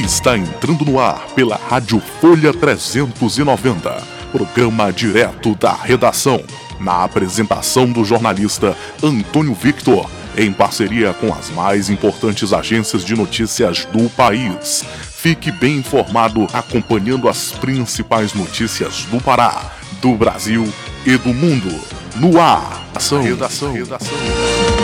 está 0.00 0.36
entrando 0.36 0.84
no 0.84 0.98
ar 0.98 1.24
pela 1.36 1.56
Rádio 1.56 2.02
Folha 2.20 2.52
390, 2.52 4.02
programa 4.32 4.92
direto 4.92 5.54
da 5.54 5.72
redação, 5.72 6.42
na 6.80 7.04
apresentação 7.04 7.86
do 7.86 8.04
jornalista 8.04 8.76
Antônio 9.00 9.54
Victor, 9.54 10.10
em 10.36 10.52
parceria 10.52 11.14
com 11.14 11.32
as 11.32 11.48
mais 11.50 11.90
importantes 11.90 12.52
agências 12.52 13.04
de 13.04 13.14
notícias 13.14 13.84
do 13.84 14.10
país. 14.10 14.84
Fique 15.12 15.52
bem 15.52 15.76
informado 15.76 16.48
acompanhando 16.52 17.28
as 17.28 17.52
principais 17.52 18.34
notícias 18.34 19.04
do 19.04 19.20
Pará, 19.20 19.70
do 20.02 20.14
Brasil 20.14 20.66
e 21.06 21.16
do 21.16 21.32
mundo. 21.32 21.70
No 22.16 22.40
ar, 22.40 22.84
ação, 22.94 23.22
redação. 23.22 23.72
redação. 23.72 24.83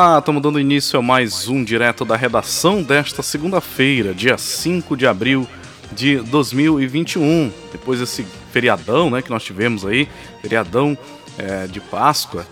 Olá, 0.00 0.20
estamos 0.20 0.40
dando 0.40 0.60
início 0.60 0.96
a 0.96 1.02
mais 1.02 1.48
um 1.48 1.64
direto 1.64 2.04
da 2.04 2.14
redação 2.14 2.84
desta 2.84 3.20
segunda-feira, 3.20 4.14
dia 4.14 4.38
5 4.38 4.96
de 4.96 5.08
abril 5.08 5.44
de 5.90 6.18
2021. 6.18 7.50
Depois 7.72 7.98
desse 7.98 8.24
feriadão 8.52 9.10
né, 9.10 9.20
que 9.22 9.28
nós 9.28 9.42
tivemos 9.42 9.84
aí, 9.84 10.08
feriadão 10.40 10.96
é, 11.36 11.66
de 11.66 11.80
Páscoa. 11.80 12.46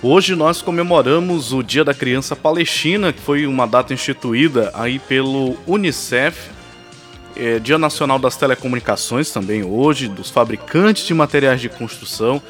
Hoje 0.00 0.36
nós 0.36 0.62
comemoramos 0.62 1.52
o 1.52 1.64
Dia 1.64 1.82
da 1.82 1.92
Criança 1.92 2.36
Palestina, 2.36 3.12
que 3.12 3.20
foi 3.20 3.44
uma 3.44 3.66
data 3.66 3.92
instituída 3.92 4.70
aí 4.72 5.00
pelo 5.00 5.58
Unicef. 5.66 6.48
É, 7.34 7.58
Dia 7.58 7.76
Nacional 7.76 8.20
das 8.20 8.36
Telecomunicações 8.36 9.32
também 9.32 9.64
hoje, 9.64 10.06
dos 10.06 10.30
fabricantes 10.30 11.08
de 11.08 11.12
materiais 11.12 11.60
de 11.60 11.68
construção 11.68 12.40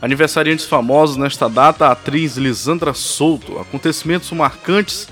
Aniversariantes 0.00 0.64
famosos 0.64 1.16
nesta 1.16 1.48
data, 1.48 1.86
a 1.86 1.92
atriz 1.92 2.36
Lisandra 2.36 2.94
Souto. 2.94 3.58
Acontecimentos 3.58 4.30
marcantes: 4.30 5.08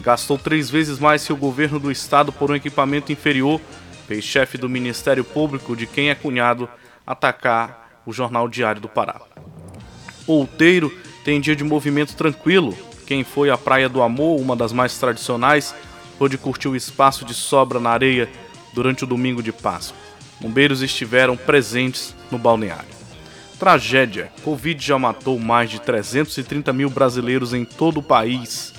gastou 0.00 0.38
três 0.38 0.70
vezes 0.70 0.98
mais 0.98 1.26
que 1.26 1.32
o 1.32 1.36
governo 1.36 1.78
do 1.78 1.90
estado 1.90 2.32
por 2.32 2.50
um 2.50 2.54
equipamento 2.54 3.12
inferior, 3.12 3.60
fez 4.06 4.24
chefe 4.24 4.58
do 4.58 4.68
Ministério 4.68 5.24
Público 5.24 5.76
de 5.76 5.86
quem 5.86 6.10
é 6.10 6.14
cunhado 6.14 6.68
atacar 7.06 8.02
o 8.04 8.12
Jornal 8.12 8.48
Diário 8.48 8.80
do 8.80 8.88
Pará. 8.88 9.20
Outeiro 10.26 10.92
tem 11.24 11.40
dia 11.40 11.54
de 11.54 11.64
movimento 11.64 12.14
tranquilo. 12.14 12.76
Quem 13.06 13.24
foi 13.24 13.50
à 13.50 13.58
Praia 13.58 13.88
do 13.88 14.02
Amor, 14.02 14.40
uma 14.40 14.56
das 14.56 14.72
mais 14.72 14.98
tradicionais, 14.98 15.74
pôde 16.18 16.38
curtir 16.38 16.68
o 16.68 16.76
espaço 16.76 17.24
de 17.24 17.34
sobra 17.34 17.78
na 17.78 17.90
areia 17.90 18.28
durante 18.72 19.04
o 19.04 19.06
domingo 19.06 19.42
de 19.42 19.52
Páscoa. 19.52 19.96
Bombeiros 20.40 20.82
estiveram 20.82 21.36
presentes 21.36 22.14
no 22.30 22.38
balneário. 22.38 22.88
Tragédia: 23.58 24.32
Covid 24.42 24.84
já 24.84 24.98
matou 24.98 25.38
mais 25.38 25.70
de 25.70 25.80
330 25.80 26.72
mil 26.72 26.90
brasileiros 26.90 27.54
em 27.54 27.64
todo 27.64 28.00
o 28.00 28.02
país 28.02 28.71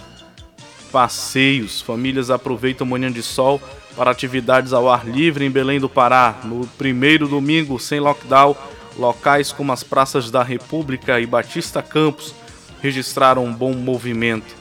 passeios. 0.93 1.81
Famílias 1.81 2.29
aproveitam 2.29 2.85
manhã 2.85 3.11
de 3.11 3.23
sol 3.23 3.59
para 3.95 4.11
atividades 4.11 4.73
ao 4.73 4.87
ar 4.87 5.07
livre 5.07 5.43
em 5.43 5.49
Belém 5.49 5.79
do 5.79 5.89
Pará. 5.89 6.35
No 6.43 6.67
primeiro 6.77 7.27
domingo 7.27 7.79
sem 7.79 7.99
lockdown, 7.99 8.55
locais 8.95 9.51
como 9.51 9.73
as 9.73 9.83
praças 9.83 10.29
da 10.29 10.43
República 10.43 11.19
e 11.19 11.25
Batista 11.25 11.81
Campos 11.81 12.35
registraram 12.79 13.43
um 13.43 13.51
bom 13.51 13.73
movimento. 13.73 14.55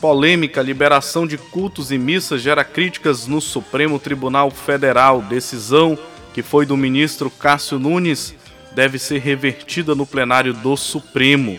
Polêmica: 0.00 0.62
liberação 0.62 1.26
de 1.26 1.36
cultos 1.36 1.92
e 1.92 1.98
missas 1.98 2.40
gera 2.40 2.64
críticas 2.64 3.26
no 3.26 3.42
Supremo 3.42 3.98
Tribunal 3.98 4.50
Federal. 4.50 5.20
Decisão 5.20 5.98
que 6.32 6.42
foi 6.42 6.64
do 6.64 6.76
ministro 6.78 7.30
Cássio 7.30 7.78
Nunes 7.78 8.34
deve 8.74 8.98
ser 8.98 9.18
revertida 9.18 9.94
no 9.94 10.06
plenário 10.06 10.54
do 10.54 10.76
Supremo. 10.76 11.58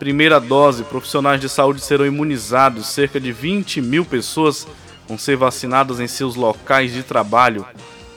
Primeira 0.00 0.40
dose, 0.40 0.82
profissionais 0.82 1.40
de 1.40 1.48
saúde 1.48 1.80
serão 1.80 2.04
imunizados. 2.04 2.88
Cerca 2.88 3.20
de 3.20 3.30
20 3.30 3.80
mil 3.80 4.04
pessoas 4.04 4.66
vão 5.06 5.16
ser 5.16 5.36
vacinadas 5.36 6.00
em 6.00 6.08
seus 6.08 6.34
locais 6.34 6.92
de 6.92 7.04
trabalho. 7.04 7.64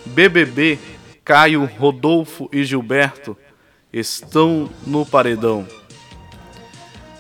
BBB, 0.06 0.80
Caio, 1.24 1.70
Rodolfo 1.78 2.50
e 2.52 2.64
Gilberto 2.64 3.38
estão 3.92 4.68
no 4.88 5.06
paredão. 5.06 5.68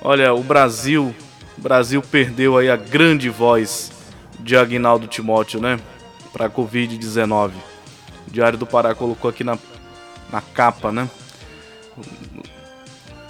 Olha, 0.01 0.33
o 0.33 0.41
Brasil, 0.41 1.13
o 1.57 1.61
Brasil 1.61 2.01
perdeu 2.01 2.57
aí 2.57 2.69
a 2.71 2.75
grande 2.75 3.29
voz 3.29 3.91
de 4.39 4.57
Agnaldo 4.57 5.05
Timóteo, 5.05 5.61
né? 5.61 5.79
para 6.33 6.47
a 6.47 6.49
Covid-19. 6.49 7.51
O 8.27 8.31
Diário 8.31 8.57
do 8.57 8.65
Pará 8.65 8.95
colocou 8.95 9.29
aqui 9.29 9.43
na, 9.43 9.57
na 10.31 10.41
capa, 10.41 10.91
né? 10.91 11.07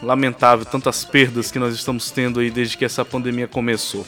Lamentável 0.04 0.66
tantas 0.66 1.06
perdas 1.06 1.50
que 1.50 1.58
nós 1.58 1.74
estamos 1.74 2.12
tendo 2.12 2.42
aí 2.42 2.52
desde 2.52 2.78
que 2.78 2.84
essa 2.84 3.06
pandemia 3.06 3.48
começou. 3.48 4.06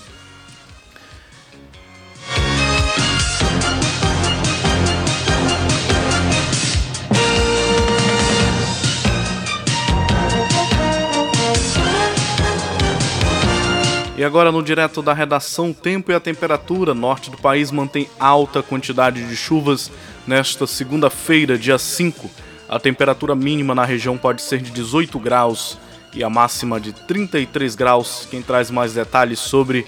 E 14.17 14.23
agora 14.23 14.51
no 14.51 14.63
direto 14.63 15.01
da 15.01 15.13
redação, 15.13 15.71
tempo 15.73 16.11
e 16.11 16.15
a 16.15 16.19
temperatura. 16.19 16.93
Norte 16.93 17.29
do 17.29 17.37
país 17.37 17.71
mantém 17.71 18.09
alta 18.19 18.61
quantidade 18.61 19.25
de 19.27 19.35
chuvas 19.35 19.91
nesta 20.27 20.67
segunda-feira, 20.67 21.57
dia 21.57 21.77
5. 21.77 22.29
A 22.67 22.79
temperatura 22.79 23.35
mínima 23.35 23.75
na 23.75 23.85
região 23.85 24.17
pode 24.17 24.41
ser 24.41 24.59
de 24.59 24.71
18 24.71 25.19
graus 25.19 25.77
e 26.15 26.23
a 26.23 26.29
máxima 26.29 26.79
de 26.79 26.93
33 26.93 27.75
graus. 27.75 28.27
Quem 28.29 28.41
traz 28.41 28.71
mais 28.71 28.93
detalhes 28.93 29.39
sobre 29.39 29.85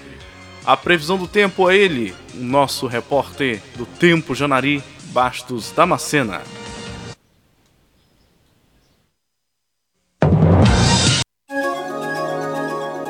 a 0.64 0.76
previsão 0.76 1.16
do 1.16 1.26
tempo 1.26 1.70
é 1.70 1.76
ele, 1.76 2.14
o 2.34 2.42
nosso 2.42 2.86
repórter 2.86 3.62
do 3.76 3.86
Tempo 3.86 4.34
Janari, 4.34 4.82
Bastos 5.12 5.72
Damascena. 5.72 6.42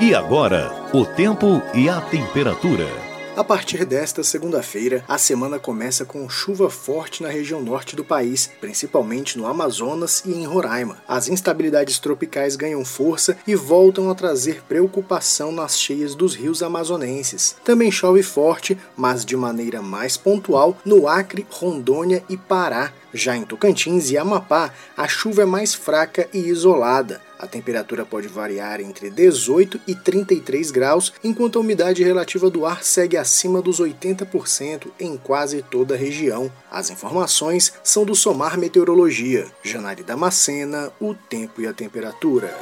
E 0.00 0.14
agora, 0.14 0.70
o 0.94 1.04
tempo 1.04 1.60
e 1.74 1.88
a 1.88 2.00
temperatura. 2.00 3.07
A 3.38 3.44
partir 3.44 3.84
desta 3.84 4.24
segunda-feira, 4.24 5.04
a 5.06 5.16
semana 5.16 5.60
começa 5.60 6.04
com 6.04 6.28
chuva 6.28 6.68
forte 6.68 7.22
na 7.22 7.28
região 7.28 7.62
norte 7.62 7.94
do 7.94 8.04
país, 8.04 8.50
principalmente 8.60 9.38
no 9.38 9.46
Amazonas 9.46 10.24
e 10.26 10.32
em 10.32 10.44
Roraima. 10.44 11.00
As 11.06 11.28
instabilidades 11.28 12.00
tropicais 12.00 12.56
ganham 12.56 12.84
força 12.84 13.38
e 13.46 13.54
voltam 13.54 14.10
a 14.10 14.14
trazer 14.16 14.64
preocupação 14.64 15.52
nas 15.52 15.78
cheias 15.78 16.16
dos 16.16 16.34
rios 16.34 16.64
amazonenses. 16.64 17.54
Também 17.64 17.92
chove 17.92 18.24
forte, 18.24 18.76
mas 18.96 19.24
de 19.24 19.36
maneira 19.36 19.80
mais 19.80 20.16
pontual, 20.16 20.76
no 20.84 21.06
Acre, 21.06 21.46
Rondônia 21.48 22.24
e 22.28 22.36
Pará. 22.36 22.92
Já 23.12 23.36
em 23.36 23.44
Tocantins 23.44 24.10
e 24.10 24.18
Amapá, 24.18 24.72
a 24.96 25.08
chuva 25.08 25.42
é 25.42 25.46
mais 25.46 25.74
fraca 25.74 26.28
e 26.32 26.38
isolada. 26.38 27.20
A 27.38 27.46
temperatura 27.46 28.04
pode 28.04 28.26
variar 28.26 28.80
entre 28.80 29.10
18 29.10 29.80
e 29.86 29.94
33 29.94 30.70
graus, 30.72 31.12
enquanto 31.22 31.56
a 31.56 31.60
umidade 31.60 32.02
relativa 32.02 32.50
do 32.50 32.66
ar 32.66 32.82
segue 32.82 33.16
acima 33.16 33.62
dos 33.62 33.80
80% 33.80 34.88
em 34.98 35.16
quase 35.16 35.62
toda 35.62 35.94
a 35.94 35.98
região. 35.98 36.50
As 36.70 36.90
informações 36.90 37.72
são 37.82 38.04
do 38.04 38.14
Somar 38.14 38.58
Meteorologia. 38.58 39.46
Janari 39.62 40.02
Damascena, 40.02 40.90
o 41.00 41.14
tempo 41.14 41.60
e 41.60 41.66
a 41.66 41.72
temperatura. 41.72 42.52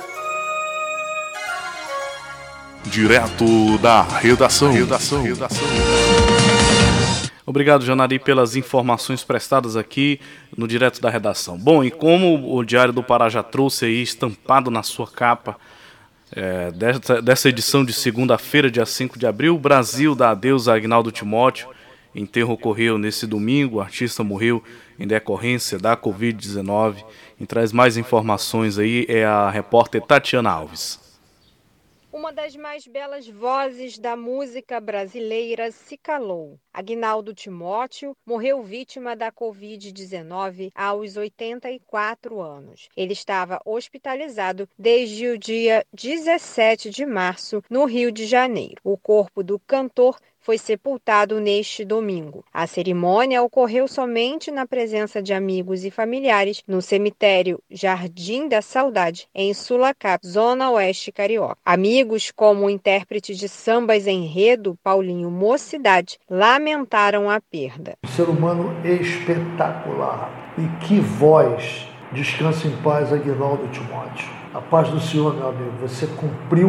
Direto 2.85 3.79
da 3.79 4.03
redação. 4.03 4.73
redação. 4.73 5.23
redação. 5.23 6.36
Obrigado, 7.47 7.85
Janari, 7.85 8.19
pelas 8.19 8.57
informações 8.57 9.23
prestadas 9.23 9.77
aqui 9.77 10.19
no 10.57 10.67
Direto 10.67 11.01
da 11.01 11.09
Redação. 11.09 11.57
Bom, 11.57 11.85
e 11.85 11.93
como 11.93 12.53
o 12.53 12.65
Diário 12.65 12.93
do 12.93 13.05
Pará 13.05 13.29
já 13.29 13.41
trouxe 13.41 13.85
aí 13.85 14.03
estampado 14.03 14.69
na 14.69 14.83
sua 14.83 15.07
capa 15.07 15.57
é, 16.33 16.73
dessa, 16.73 17.23
dessa 17.23 17.49
edição 17.49 17.85
de 17.85 17.93
segunda-feira, 17.93 18.69
dia 18.69 18.85
5 18.85 19.17
de 19.17 19.29
abril, 19.29 19.55
o 19.55 19.61
Brasil 19.61 20.17
dá 20.17 20.31
adeus 20.31 20.67
a 20.67 20.75
Agnaldo 20.75 21.13
Timóteo. 21.13 21.69
Enterro 22.13 22.55
ocorreu 22.55 22.99
nesse 22.99 23.29
domingo, 23.29 23.77
o 23.77 23.81
artista 23.81 24.25
morreu 24.25 24.61
em 24.99 25.07
decorrência 25.07 25.79
da 25.79 25.97
Covid-19. 25.97 27.05
Quem 27.39 27.47
traz 27.47 27.73
mais 27.73 27.97
informações 27.97 28.77
aí 28.77 29.07
é 29.09 29.25
a 29.25 29.49
repórter 29.51 30.03
Tatiana 30.03 30.51
Alves. 30.51 31.06
Uma 32.17 32.33
das 32.33 32.57
mais 32.57 32.87
belas 32.87 33.29
vozes 33.29 33.99
da 33.99 34.17
música 34.17 34.81
brasileira 34.81 35.71
se 35.71 35.99
calou. 35.99 36.59
Agnaldo 36.73 37.35
Timóteo 37.35 38.17
morreu 38.25 38.63
vítima 38.63 39.15
da 39.15 39.31
Covid-19 39.31 40.73
aos 40.75 41.19
84 41.19 42.41
anos. 42.41 42.89
Ele 42.97 43.13
estava 43.13 43.61
hospitalizado 43.67 44.67
desde 44.79 45.29
o 45.29 45.39
dia 45.39 45.85
17 45.93 46.89
de 46.89 47.05
março, 47.05 47.63
no 47.69 47.85
Rio 47.85 48.11
de 48.11 48.25
Janeiro. 48.25 48.81
O 48.83 48.97
corpo 48.97 49.45
do 49.45 49.59
cantor 49.59 50.19
foi 50.47 50.59
sepultado 50.59 51.41
neste 51.41 51.85
domingo. 51.85 52.45
A 52.55 52.69
cerimônia 52.69 53.43
ocorreu 53.43 53.89
somente 53.89 54.49
na 54.53 54.65
presença 54.65 55.21
de 55.21 55.35
amigos 55.35 55.85
e 55.85 55.91
familiares 55.91 56.63
no 56.69 56.81
cemitério 56.81 57.61
Jardim 57.69 58.47
da 58.47 58.63
Saudade, 58.63 59.27
em 59.35 59.53
Sulacap, 59.53 60.25
zona 60.25 60.71
oeste 60.71 61.11
carioca. 61.11 61.59
Amigos 61.67 62.31
como 62.31 62.67
o 62.67 62.71
intérprete 62.71 63.35
de 63.35 63.49
sambas 63.49 64.07
enredo 64.07 64.79
Paulinho 64.85 65.33
Mocidade 65.33 66.17
lamentaram 66.31 67.29
a 67.29 67.41
perda. 67.41 67.99
Um 68.05 68.09
ser 68.09 68.29
humano 68.29 68.73
espetacular. 68.87 70.55
E 70.57 70.87
que 70.87 71.01
voz! 71.01 71.89
Descanse 72.13 72.69
em 72.69 72.77
paz, 72.83 73.13
Aguinaldo 73.13 73.67
Timóteo. 73.73 74.29
A 74.55 74.61
paz 74.61 74.89
do 74.91 75.01
Senhor, 75.01 75.35
meu 75.35 75.49
amigo. 75.49 75.73
Você 75.81 76.07
cumpriu 76.07 76.69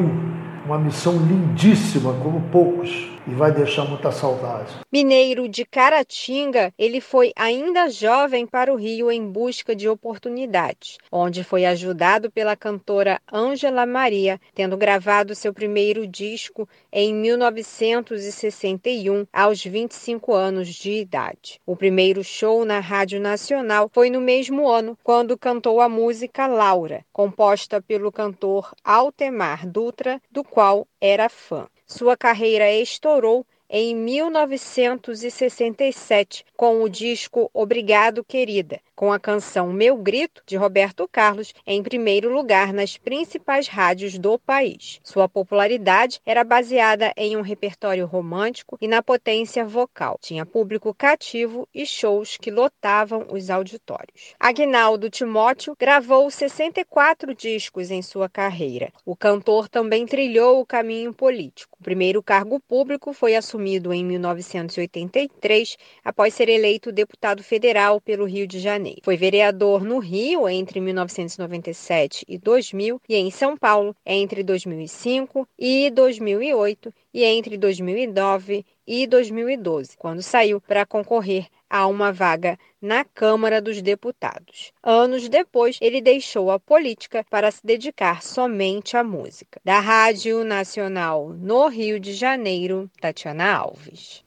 uma 0.66 0.80
missão 0.80 1.14
lindíssima, 1.20 2.12
como 2.16 2.42
poucos 2.50 3.17
e 3.28 3.36
vai 3.36 3.52
deixar 3.52 3.84
muita 3.84 4.10
saudade. 4.12 4.74
Mineiro 4.92 5.48
de 5.50 5.66
Caratinga, 5.66 6.74
ele 6.78 7.02
foi 7.02 7.34
ainda 7.36 7.90
jovem 7.90 8.46
para 8.48 8.72
o 8.74 8.78
Rio 8.78 9.12
em 9.12 9.30
busca 9.30 9.76
de 9.76 9.90
oportunidades, 9.90 10.98
onde 11.12 11.44
foi 11.44 11.66
ajudado 11.66 12.32
pela 12.32 12.56
cantora 12.56 13.20
Ângela 13.32 13.86
Maria, 13.86 14.40
tendo 14.56 14.78
gravado 14.78 15.36
seu 15.36 15.54
primeiro 15.54 16.08
disco 16.08 16.68
em 16.92 17.14
1961, 17.14 19.28
aos 19.34 19.64
25 19.64 20.34
anos 20.34 20.70
de 20.70 20.94
idade. 20.94 21.60
O 21.66 21.76
primeiro 21.76 22.24
show 22.24 22.64
na 22.64 22.80
Rádio 22.80 23.20
Nacional 23.20 23.90
foi 23.94 24.10
no 24.10 24.22
mesmo 24.22 24.70
ano, 24.70 24.98
quando 25.04 25.38
cantou 25.38 25.82
a 25.82 25.90
música 25.90 26.48
Laura, 26.48 27.04
composta 27.12 27.82
pelo 27.82 28.10
cantor 28.12 28.72
Altemar 28.84 29.68
Dutra, 29.68 30.22
do 30.32 30.44
qual 30.44 30.88
era 31.02 31.28
fã. 31.28 31.68
Sua 31.90 32.18
carreira 32.18 32.70
estourou 32.70 33.46
em 33.70 33.96
1967 33.96 36.44
com 36.58 36.84
o 36.84 36.90
disco 36.90 37.50
Obrigado 37.54 38.26
Querida, 38.26 38.82
com 38.98 39.14
a 39.14 39.20
canção 39.20 39.72
Meu 39.72 39.96
Grito, 39.96 40.42
de 40.44 40.56
Roberto 40.56 41.08
Carlos, 41.08 41.54
em 41.68 41.84
primeiro 41.84 42.34
lugar 42.34 42.74
nas 42.74 42.98
principais 42.98 43.68
rádios 43.68 44.18
do 44.18 44.40
país. 44.40 45.00
Sua 45.04 45.30
popularidade 45.30 46.20
era 46.26 46.44
baseada 46.44 47.14
em 47.16 47.38
um 47.38 47.42
repertório 47.42 48.08
romântico 48.08 48.76
e 48.82 48.88
na 48.88 49.04
potência 49.04 49.64
vocal. 49.64 50.18
Tinha 50.20 50.48
público 50.48 50.96
cativo 50.96 51.70
e 51.72 51.86
shows 51.86 52.38
que 52.38 52.50
lotavam 52.50 53.28
os 53.30 53.52
auditórios. 53.52 54.34
Agnaldo 54.40 55.12
Timóteo 55.12 55.76
gravou 55.80 56.32
64 56.32 57.36
discos 57.36 57.92
em 57.92 58.02
sua 58.02 58.28
carreira. 58.28 58.92
O 59.06 59.16
cantor 59.16 59.70
também 59.70 60.08
trilhou 60.08 60.60
o 60.60 60.66
caminho 60.66 61.14
político. 61.14 61.78
O 61.80 61.84
primeiro 61.84 62.24
cargo 62.24 62.60
público 62.60 63.14
foi 63.14 63.36
assumido 63.36 63.94
em 63.94 64.04
1983, 64.04 65.78
após 66.04 66.34
ser 66.34 66.50
eleito 66.50 66.92
deputado 66.92 67.44
federal 67.44 68.02
pelo 68.02 68.26
Rio 68.26 68.48
de 68.48 68.60
Janeiro. 68.60 68.87
Janeiro. 68.88 69.02
Foi 69.04 69.18
vereador 69.18 69.84
no 69.84 70.00
Rio 70.00 70.48
entre 70.48 70.80
1997 70.80 72.26
e 72.28 72.38
2000 72.38 73.02
e 73.08 73.16
em 73.16 73.30
São 73.30 73.58
Paulo 73.58 73.96
entre 74.06 74.44
2005 74.44 75.48
e 75.60 75.92
2008 75.92 76.94
e 77.14 77.24
entre 77.24 77.58
2009 77.58 78.66
e 78.86 79.06
2012, 79.06 79.98
quando 79.98 80.22
saiu 80.22 80.62
para 80.62 80.86
concorrer 80.86 81.48
a 81.70 81.86
uma 81.86 82.14
vaga 82.14 82.58
na 82.82 83.04
Câmara 83.04 83.62
dos 83.62 83.82
Deputados. 83.82 84.72
Anos 84.82 85.28
depois, 85.28 85.78
ele 85.82 86.00
deixou 86.00 86.50
a 86.50 86.60
política 86.60 87.26
para 87.30 87.52
se 87.52 87.66
dedicar 87.66 88.24
somente 88.24 88.96
à 88.96 89.04
música. 89.04 89.60
Da 89.66 89.82
Rádio 89.82 90.46
Nacional 90.46 91.30
no 91.30 91.68
Rio 91.68 92.00
de 92.00 92.14
Janeiro, 92.14 92.90
Tatiana 93.02 93.54
Alves. 93.54 94.24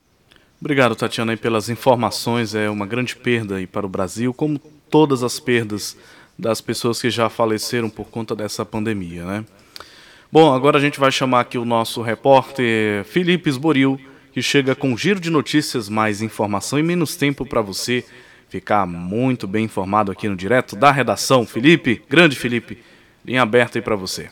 Obrigado, 0.60 0.94
Tatiana, 0.94 1.36
pelas 1.36 1.70
informações. 1.70 2.54
É 2.54 2.68
uma 2.68 2.86
grande 2.86 3.16
perda 3.16 3.56
para 3.72 3.86
o 3.86 3.88
Brasil, 3.88 4.34
como 4.34 4.58
todas 4.90 5.22
as 5.22 5.40
perdas 5.40 5.96
das 6.38 6.60
pessoas 6.60 7.00
que 7.00 7.08
já 7.08 7.30
faleceram 7.30 7.88
por 7.88 8.08
conta 8.08 8.36
dessa 8.36 8.64
pandemia, 8.64 9.24
né? 9.24 9.44
Bom, 10.30 10.54
agora 10.54 10.78
a 10.78 10.80
gente 10.80 11.00
vai 11.00 11.10
chamar 11.10 11.40
aqui 11.40 11.58
o 11.58 11.64
nosso 11.64 12.02
repórter 12.02 13.04
Felipe 13.04 13.48
Esboril, 13.48 13.98
que 14.32 14.42
chega 14.42 14.74
com 14.74 14.92
um 14.92 14.98
giro 14.98 15.18
de 15.18 15.30
notícias, 15.30 15.88
mais 15.88 16.22
informação 16.22 16.78
e 16.78 16.82
menos 16.82 17.16
tempo 17.16 17.44
para 17.44 17.60
você 17.60 18.04
ficar 18.48 18.86
muito 18.86 19.46
bem 19.46 19.64
informado 19.64 20.12
aqui 20.12 20.28
no 20.28 20.36
direto 20.36 20.76
da 20.76 20.92
redação. 20.92 21.46
Felipe, 21.46 22.02
grande 22.08 22.36
Felipe, 22.36 22.78
linha 23.24 23.42
aberta 23.42 23.78
aí 23.78 23.82
para 23.82 23.96
você. 23.96 24.28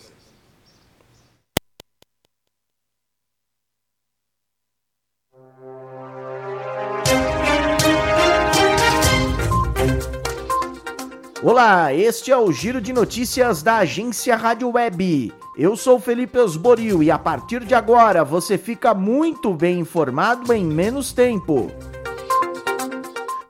Olá, 11.41 11.95
este 11.95 12.33
é 12.33 12.37
o 12.37 12.51
Giro 12.51 12.81
de 12.81 12.93
Notícias 12.93 13.63
da 13.63 13.77
agência 13.77 14.35
Rádio 14.35 14.73
Web. 14.73 15.33
Eu 15.57 15.77
sou 15.77 16.01
Felipe 16.01 16.37
Osborio 16.37 17.01
e 17.01 17.13
a 17.13 17.19
partir 17.19 17.65
de 17.65 17.77
agora 17.77 18.25
você 18.25 18.59
fica 18.59 18.93
muito 18.93 19.55
bem 19.55 19.79
informado 19.79 20.53
em 20.53 20.65
menos 20.65 21.13
tempo. 21.13 21.71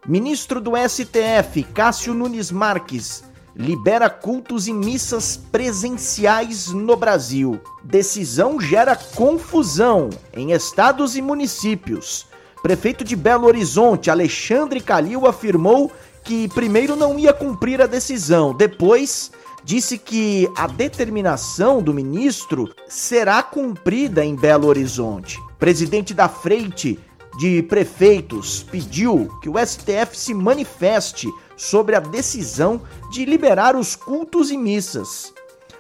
Ministro 0.06 0.60
do 0.60 0.72
STF, 0.76 1.62
Cássio 1.72 2.12
Nunes 2.12 2.52
Marques, 2.52 3.24
libera 3.56 4.10
cultos 4.10 4.68
e 4.68 4.72
missas 4.74 5.38
presenciais 5.50 6.68
no 6.68 6.94
Brasil. 6.94 7.58
Decisão 7.82 8.60
gera 8.60 8.94
confusão 8.94 10.10
em 10.34 10.52
estados 10.52 11.16
e 11.16 11.22
municípios. 11.22 12.26
Prefeito 12.62 13.04
de 13.04 13.14
Belo 13.14 13.46
Horizonte, 13.46 14.10
Alexandre 14.10 14.80
Calil, 14.80 15.26
afirmou 15.26 15.92
que 16.28 16.46
primeiro 16.48 16.94
não 16.94 17.18
ia 17.18 17.32
cumprir 17.32 17.80
a 17.80 17.86
decisão, 17.86 18.52
depois 18.52 19.32
disse 19.64 19.96
que 19.96 20.46
a 20.54 20.66
determinação 20.66 21.82
do 21.82 21.94
ministro 21.94 22.68
será 22.86 23.42
cumprida 23.42 24.22
em 24.22 24.36
Belo 24.36 24.68
Horizonte. 24.68 25.40
Presidente 25.58 26.12
da 26.12 26.28
Freite 26.28 27.00
de 27.38 27.62
Prefeitos 27.62 28.62
pediu 28.62 29.30
que 29.40 29.48
o 29.48 29.54
STF 29.56 30.18
se 30.18 30.34
manifeste 30.34 31.32
sobre 31.56 31.96
a 31.96 32.00
decisão 32.00 32.82
de 33.10 33.24
liberar 33.24 33.74
os 33.74 33.96
cultos 33.96 34.50
e 34.50 34.58
missas. 34.58 35.32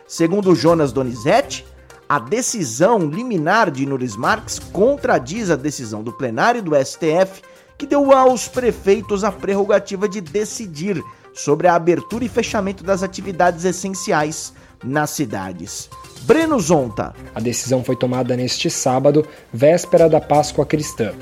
Segundo 0.06 0.54
Jonas 0.54 0.92
Donizete, 0.92 1.66
a 2.08 2.18
decisão 2.18 3.00
liminar 3.00 3.70
de 3.70 3.84
Nunes 3.84 4.16
Marques 4.16 4.58
contradiz 4.58 5.50
a 5.50 5.56
decisão 5.56 6.02
do 6.02 6.10
plenário 6.10 6.62
do 6.62 6.74
STF 6.74 7.42
que 7.78 7.86
deu 7.86 8.12
aos 8.12 8.48
prefeitos 8.48 9.22
a 9.22 9.30
prerrogativa 9.30 10.08
de 10.08 10.20
decidir 10.20 11.00
sobre 11.32 11.68
a 11.68 11.76
abertura 11.76 12.24
e 12.24 12.28
fechamento 12.28 12.82
das 12.82 13.04
atividades 13.04 13.64
essenciais 13.64 14.52
nas 14.82 15.10
cidades. 15.10 15.88
Breno 16.22 16.58
Zonta. 16.58 17.14
A 17.34 17.40
decisão 17.40 17.84
foi 17.84 17.94
tomada 17.94 18.36
neste 18.36 18.68
sábado, 18.68 19.26
véspera 19.52 20.08
da 20.08 20.20
Páscoa 20.20 20.66
Cristã. 20.66 21.12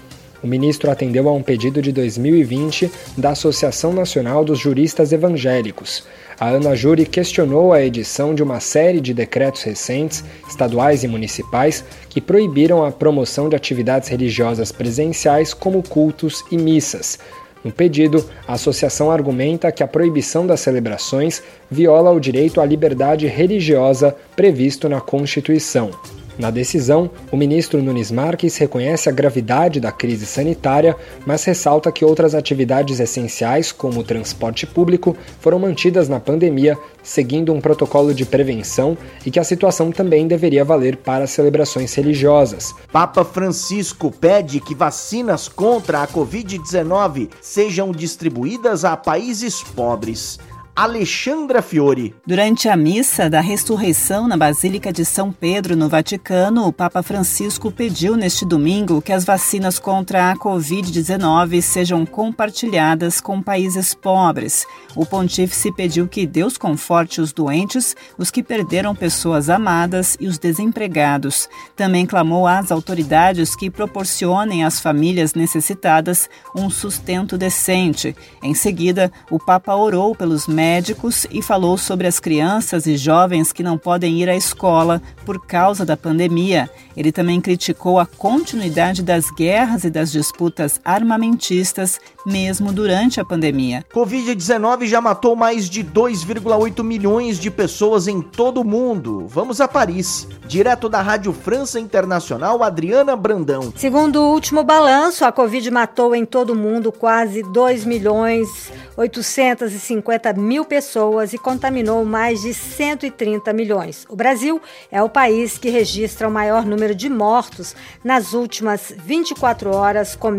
O 0.43 0.47
ministro 0.47 0.91
atendeu 0.91 1.29
a 1.29 1.33
um 1.33 1.43
pedido 1.43 1.83
de 1.83 1.91
2020 1.93 2.91
da 3.17 3.31
Associação 3.31 3.93
Nacional 3.93 4.45
dos 4.45 4.59
Juristas 4.59 5.13
Evangélicos. 5.13 6.05
A 6.39 6.49
Ana 6.49 6.77
Júri 6.77 7.07
questionou 7.07 7.73
a 7.73 7.83
edição 7.83 8.35
de 8.35 8.43
uma 8.43 8.61
série 8.61 9.01
de 9.01 9.15
decretos 9.15 9.63
recentes, 9.63 10.23
estaduais 10.47 11.03
e 11.03 11.09
municipais, 11.09 11.83
que 12.11 12.21
proibiram 12.21 12.85
a 12.85 12.93
promoção 12.93 13.49
de 13.49 13.57
atividades 13.57 14.11
religiosas 14.11 14.71
presenciais 14.71 15.55
como 15.55 15.83
cultos 15.83 16.45
e 16.51 16.59
missas. 16.59 17.19
No 17.65 17.73
pedido, 17.73 18.23
a 18.47 18.53
associação 18.53 19.11
argumenta 19.11 19.73
que 19.73 19.83
a 19.83 19.89
proibição 19.89 20.47
das 20.47 20.61
celebrações 20.61 21.43
viola 21.71 22.11
o 22.11 22.21
direito 22.21 22.61
à 22.61 22.67
liberdade 22.67 23.27
religiosa 23.27 24.15
previsto 24.37 24.91
na 24.91 25.01
Constituição. 25.01 25.91
Na 26.39 26.51
decisão, 26.51 27.11
o 27.33 27.37
ministro 27.37 27.83
Nunes 27.83 28.11
Marques 28.11 28.59
reconhece 28.59 29.09
a 29.09 29.13
gravidade 29.13 29.81
da 29.81 29.91
crise 29.91 30.27
sanitária, 30.27 30.95
mas 31.25 31.45
ressalta 31.45 31.91
que 31.91 32.05
outras 32.05 32.35
atividades 32.35 33.01
essenciais, 33.01 33.73
como 33.73 34.01
o 34.01 34.05
transporte 34.05 34.67
público, 34.67 35.17
foram 35.41 35.59
mantidas 35.59 36.11
na 36.11 36.21
pandemia, 36.21 36.77
seguindo 37.03 37.55
um 37.55 37.61
protocolo 37.61 38.13
de 38.13 38.27
prevenção 38.27 38.99
e 39.25 39.31
que 39.31 39.41
a 39.41 39.45
situação 39.45 39.91
também 39.91 40.29
deveria 40.29 40.65
valer 40.65 40.99
para 40.99 41.27
celebrações 41.27 41.95
religiosas. 41.95 42.75
Papa 42.93 43.25
Francisco 43.25 44.11
pede 44.11 44.61
que 44.61 44.75
vacinas 44.75 45.49
contra 45.49 46.03
a 46.03 46.09
Covid-19 46.09 47.31
sejam 47.41 47.93
distribuídas 47.93 48.85
a 48.85 48.95
países 48.95 49.63
pobres. 49.63 50.39
Alexandra 50.77 51.63
Fiore. 51.63 52.15
Durante 52.27 52.69
a 52.69 52.77
missa 52.77 53.31
da 53.31 53.41
ressurreição 53.41 54.29
na 54.29 54.37
Basílica 54.37 54.93
de 54.93 55.07
São 55.07 55.33
Pedro, 55.33 55.75
no 55.75 55.89
Vaticano, 55.89 56.67
o 56.67 56.73
Papa 56.73 57.03
Francisco 57.03 57.73
pediu 57.73 58.15
neste 58.15 58.45
domingo 58.45 59.01
que 59.01 59.11
as 59.11 59.25
vacinas 59.25 59.79
contra 59.79 60.31
a 60.31 60.37
Covid-19 60.37 61.63
sejam 61.63 62.05
compartilhadas 62.05 63.23
com 63.23 63.41
países 63.41 63.95
pobres. 63.95 64.67
O 64.95 65.07
pontífice 65.07 65.73
pediu 65.73 66.07
que 66.07 66.27
Deus 66.27 66.59
conforte 66.59 67.23
os 67.23 67.33
doentes, 67.33 67.97
os 68.19 68.31
que 68.31 68.43
perderam 68.43 68.95
pessoas 68.95 69.49
amadas 69.49 70.15
e 70.21 70.27
os 70.27 70.37
desempregados. 70.39 71.49
Também 71.75 72.05
clamou 72.05 72.47
às 72.47 72.71
autoridades 72.71 73.57
que 73.57 73.71
proporcionem 73.71 74.63
às 74.63 74.79
famílias 74.79 75.33
necessitadas 75.33 76.29
um 76.55 76.69
sustento 76.69 77.39
decente. 77.39 78.15
Em 78.43 78.53
seguida, 78.53 79.11
o 79.31 79.39
Papa 79.39 79.75
orou 79.75 80.15
pelos 80.15 80.47
médicos 80.47 80.66
médicos 80.67 81.29
e 81.31 81.41
falou 81.41 81.79
sobre 81.79 82.09
as 82.09 82.19
crianças 82.19 82.89
e 82.89 82.97
jovens 82.97 83.53
que 83.53 83.63
não 83.63 83.79
podem 83.79 84.21
ir 84.21 84.29
à 84.29 84.35
escola 84.35 85.01
por 85.25 85.47
causa 85.47 85.87
da 85.87 85.97
pandemia. 85.97 86.69
Ele 86.97 87.13
também 87.13 87.41
criticou 87.41 88.01
a 88.01 88.05
continuidade 88.05 89.01
das 89.01 89.31
guerras 89.31 89.85
e 89.85 89.91
das 89.91 90.11
disputas 90.11 90.81
armamentistas, 90.85 92.01
mesmo 92.27 92.73
durante 92.73 93.21
a 93.21 93.25
pandemia. 93.25 93.85
Covid-19 93.95 94.87
já 94.87 95.01
matou 95.01 95.37
mais 95.37 95.71
de 95.71 95.85
2,8 95.85 96.83
milhões 96.83 97.39
de 97.39 97.51
pessoas 97.51 98.09
em 98.09 98.21
todo 98.21 98.61
o 98.61 98.65
mundo. 98.65 99.27
Vamos 99.29 99.61
a 99.61 99.69
Paris. 99.69 100.27
Direto 100.47 100.89
da 100.89 101.01
Rádio 101.01 101.33
França 101.33 101.79
Internacional, 101.79 102.63
Adriana 102.63 103.15
Brandão. 103.15 103.73
Segundo 103.77 104.21
o 104.21 104.33
último 104.33 104.65
balanço, 104.65 105.25
a 105.25 105.31
Covid 105.31 105.71
matou 105.71 106.15
em 106.15 106.25
todo 106.25 106.51
o 106.51 106.57
mundo 106.57 106.91
quase 106.91 107.43
2 107.43 107.85
milhões 107.85 108.49
850 108.97 110.33
mil 110.33 110.65
pessoas 110.65 111.33
e 111.33 111.39
contaminou 111.39 112.05
mais 112.05 112.41
de 112.41 112.55
130 112.55 113.53
milhões. 113.53 114.07
O 114.09 114.17
Brasil 114.17 114.61
é 114.91 115.03
o 115.03 115.09
país 115.09 115.59
que 115.59 115.69
registra 115.69 116.27
o 116.27 116.31
maior 116.31 116.65
número 116.65 116.95
de 116.95 117.09
mortos 117.09 117.77
nas 118.03 118.33
últimas 118.33 118.93
24 118.97 119.71
horas, 119.71 120.17
com 120.17 120.31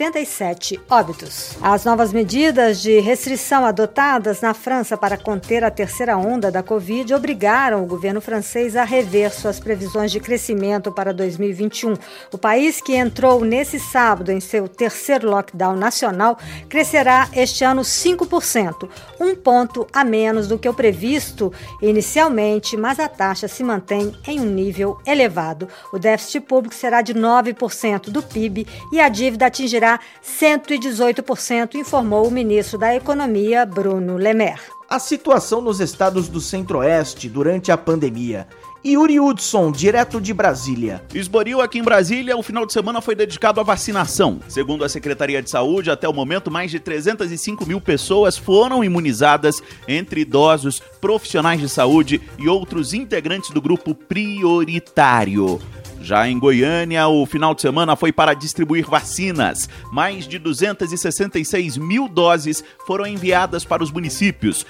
1.987 0.00 0.80
óbitos. 0.88 1.58
As 1.60 1.84
novas 1.84 2.12
medidas 2.12 2.80
de 2.80 3.00
restrição 3.00 3.66
adotadas 3.66 4.40
na 4.40 4.54
França 4.54 4.96
para 4.96 5.18
conter 5.18 5.62
a 5.62 5.70
terceira 5.70 6.16
onda 6.16 6.50
da 6.50 6.62
Covid 6.62 7.12
obrigaram 7.12 7.82
o 7.82 7.86
governo 7.86 8.20
francês 8.20 8.76
a 8.76 8.84
rever 8.84 9.30
suas 9.30 9.60
previsões 9.60 10.10
de 10.10 10.18
crescimento 10.18 10.90
para 10.90 11.12
2021. 11.12 11.94
O 12.32 12.38
país 12.38 12.80
que 12.80 12.94
entrou 12.94 13.44
nesse 13.44 13.78
sábado 13.78 14.32
em 14.32 14.40
seu 14.40 14.66
terceiro 14.66 15.28
lockdown 15.28 15.76
nacional 15.76 16.38
crescerá 16.68 17.28
este 17.34 17.62
ano 17.62 17.82
5%, 17.82 18.88
um 19.20 19.34
ponto 19.34 19.86
a 19.92 20.02
menos 20.02 20.48
do 20.48 20.58
que 20.58 20.68
o 20.68 20.74
previsto 20.74 21.52
inicialmente, 21.82 22.76
mas 22.76 22.98
a 22.98 23.08
taxa 23.08 23.48
se 23.48 23.62
mantém 23.62 24.14
em 24.26 24.40
um 24.40 24.46
nível 24.46 24.98
elevado. 25.06 25.68
O 25.92 25.98
déficit 25.98 26.40
público 26.40 26.74
será 26.74 27.02
de 27.02 27.12
9% 27.12 28.10
do 28.10 28.22
PIB 28.22 28.66
e 28.92 29.00
a 29.00 29.08
dívida 29.08 29.46
atingirá 29.46 29.89
118%, 30.22 31.74
informou 31.74 32.26
o 32.26 32.30
ministro 32.30 32.78
da 32.78 32.94
Economia, 32.94 33.64
Bruno 33.64 34.16
Lemer. 34.16 34.60
A 34.88 34.98
situação 34.98 35.60
nos 35.60 35.80
estados 35.80 36.28
do 36.28 36.40
Centro-Oeste 36.40 37.28
durante 37.28 37.72
a 37.72 37.78
pandemia 37.78 38.46
Yuri 38.84 39.20
Hudson, 39.20 39.70
direto 39.70 40.20
de 40.20 40.32
Brasília. 40.32 41.02
Esboril 41.14 41.60
aqui 41.60 41.78
em 41.78 41.82
Brasília, 41.82 42.36
o 42.36 42.42
final 42.42 42.64
de 42.64 42.72
semana 42.72 43.02
foi 43.02 43.14
dedicado 43.14 43.60
à 43.60 43.62
vacinação. 43.62 44.40
Segundo 44.48 44.84
a 44.84 44.88
Secretaria 44.88 45.42
de 45.42 45.50
Saúde, 45.50 45.90
até 45.90 46.08
o 46.08 46.14
momento, 46.14 46.50
mais 46.50 46.70
de 46.70 46.80
305 46.80 47.66
mil 47.66 47.80
pessoas 47.80 48.38
foram 48.38 48.82
imunizadas, 48.82 49.62
entre 49.86 50.22
idosos, 50.22 50.80
profissionais 51.00 51.60
de 51.60 51.68
saúde 51.68 52.22
e 52.38 52.48
outros 52.48 52.94
integrantes 52.94 53.50
do 53.50 53.60
grupo 53.60 53.94
prioritário. 53.94 55.60
Já 56.00 56.26
em 56.26 56.38
Goiânia, 56.38 57.06
o 57.08 57.26
final 57.26 57.54
de 57.54 57.60
semana 57.60 57.94
foi 57.94 58.10
para 58.10 58.32
distribuir 58.32 58.88
vacinas. 58.88 59.68
Mais 59.92 60.26
de 60.26 60.38
266 60.38 61.76
mil 61.76 62.08
doses 62.08 62.64
foram 62.86 63.06
enviadas 63.06 63.64
para 63.64 63.82
os 63.82 63.92
municípios. 63.92 64.64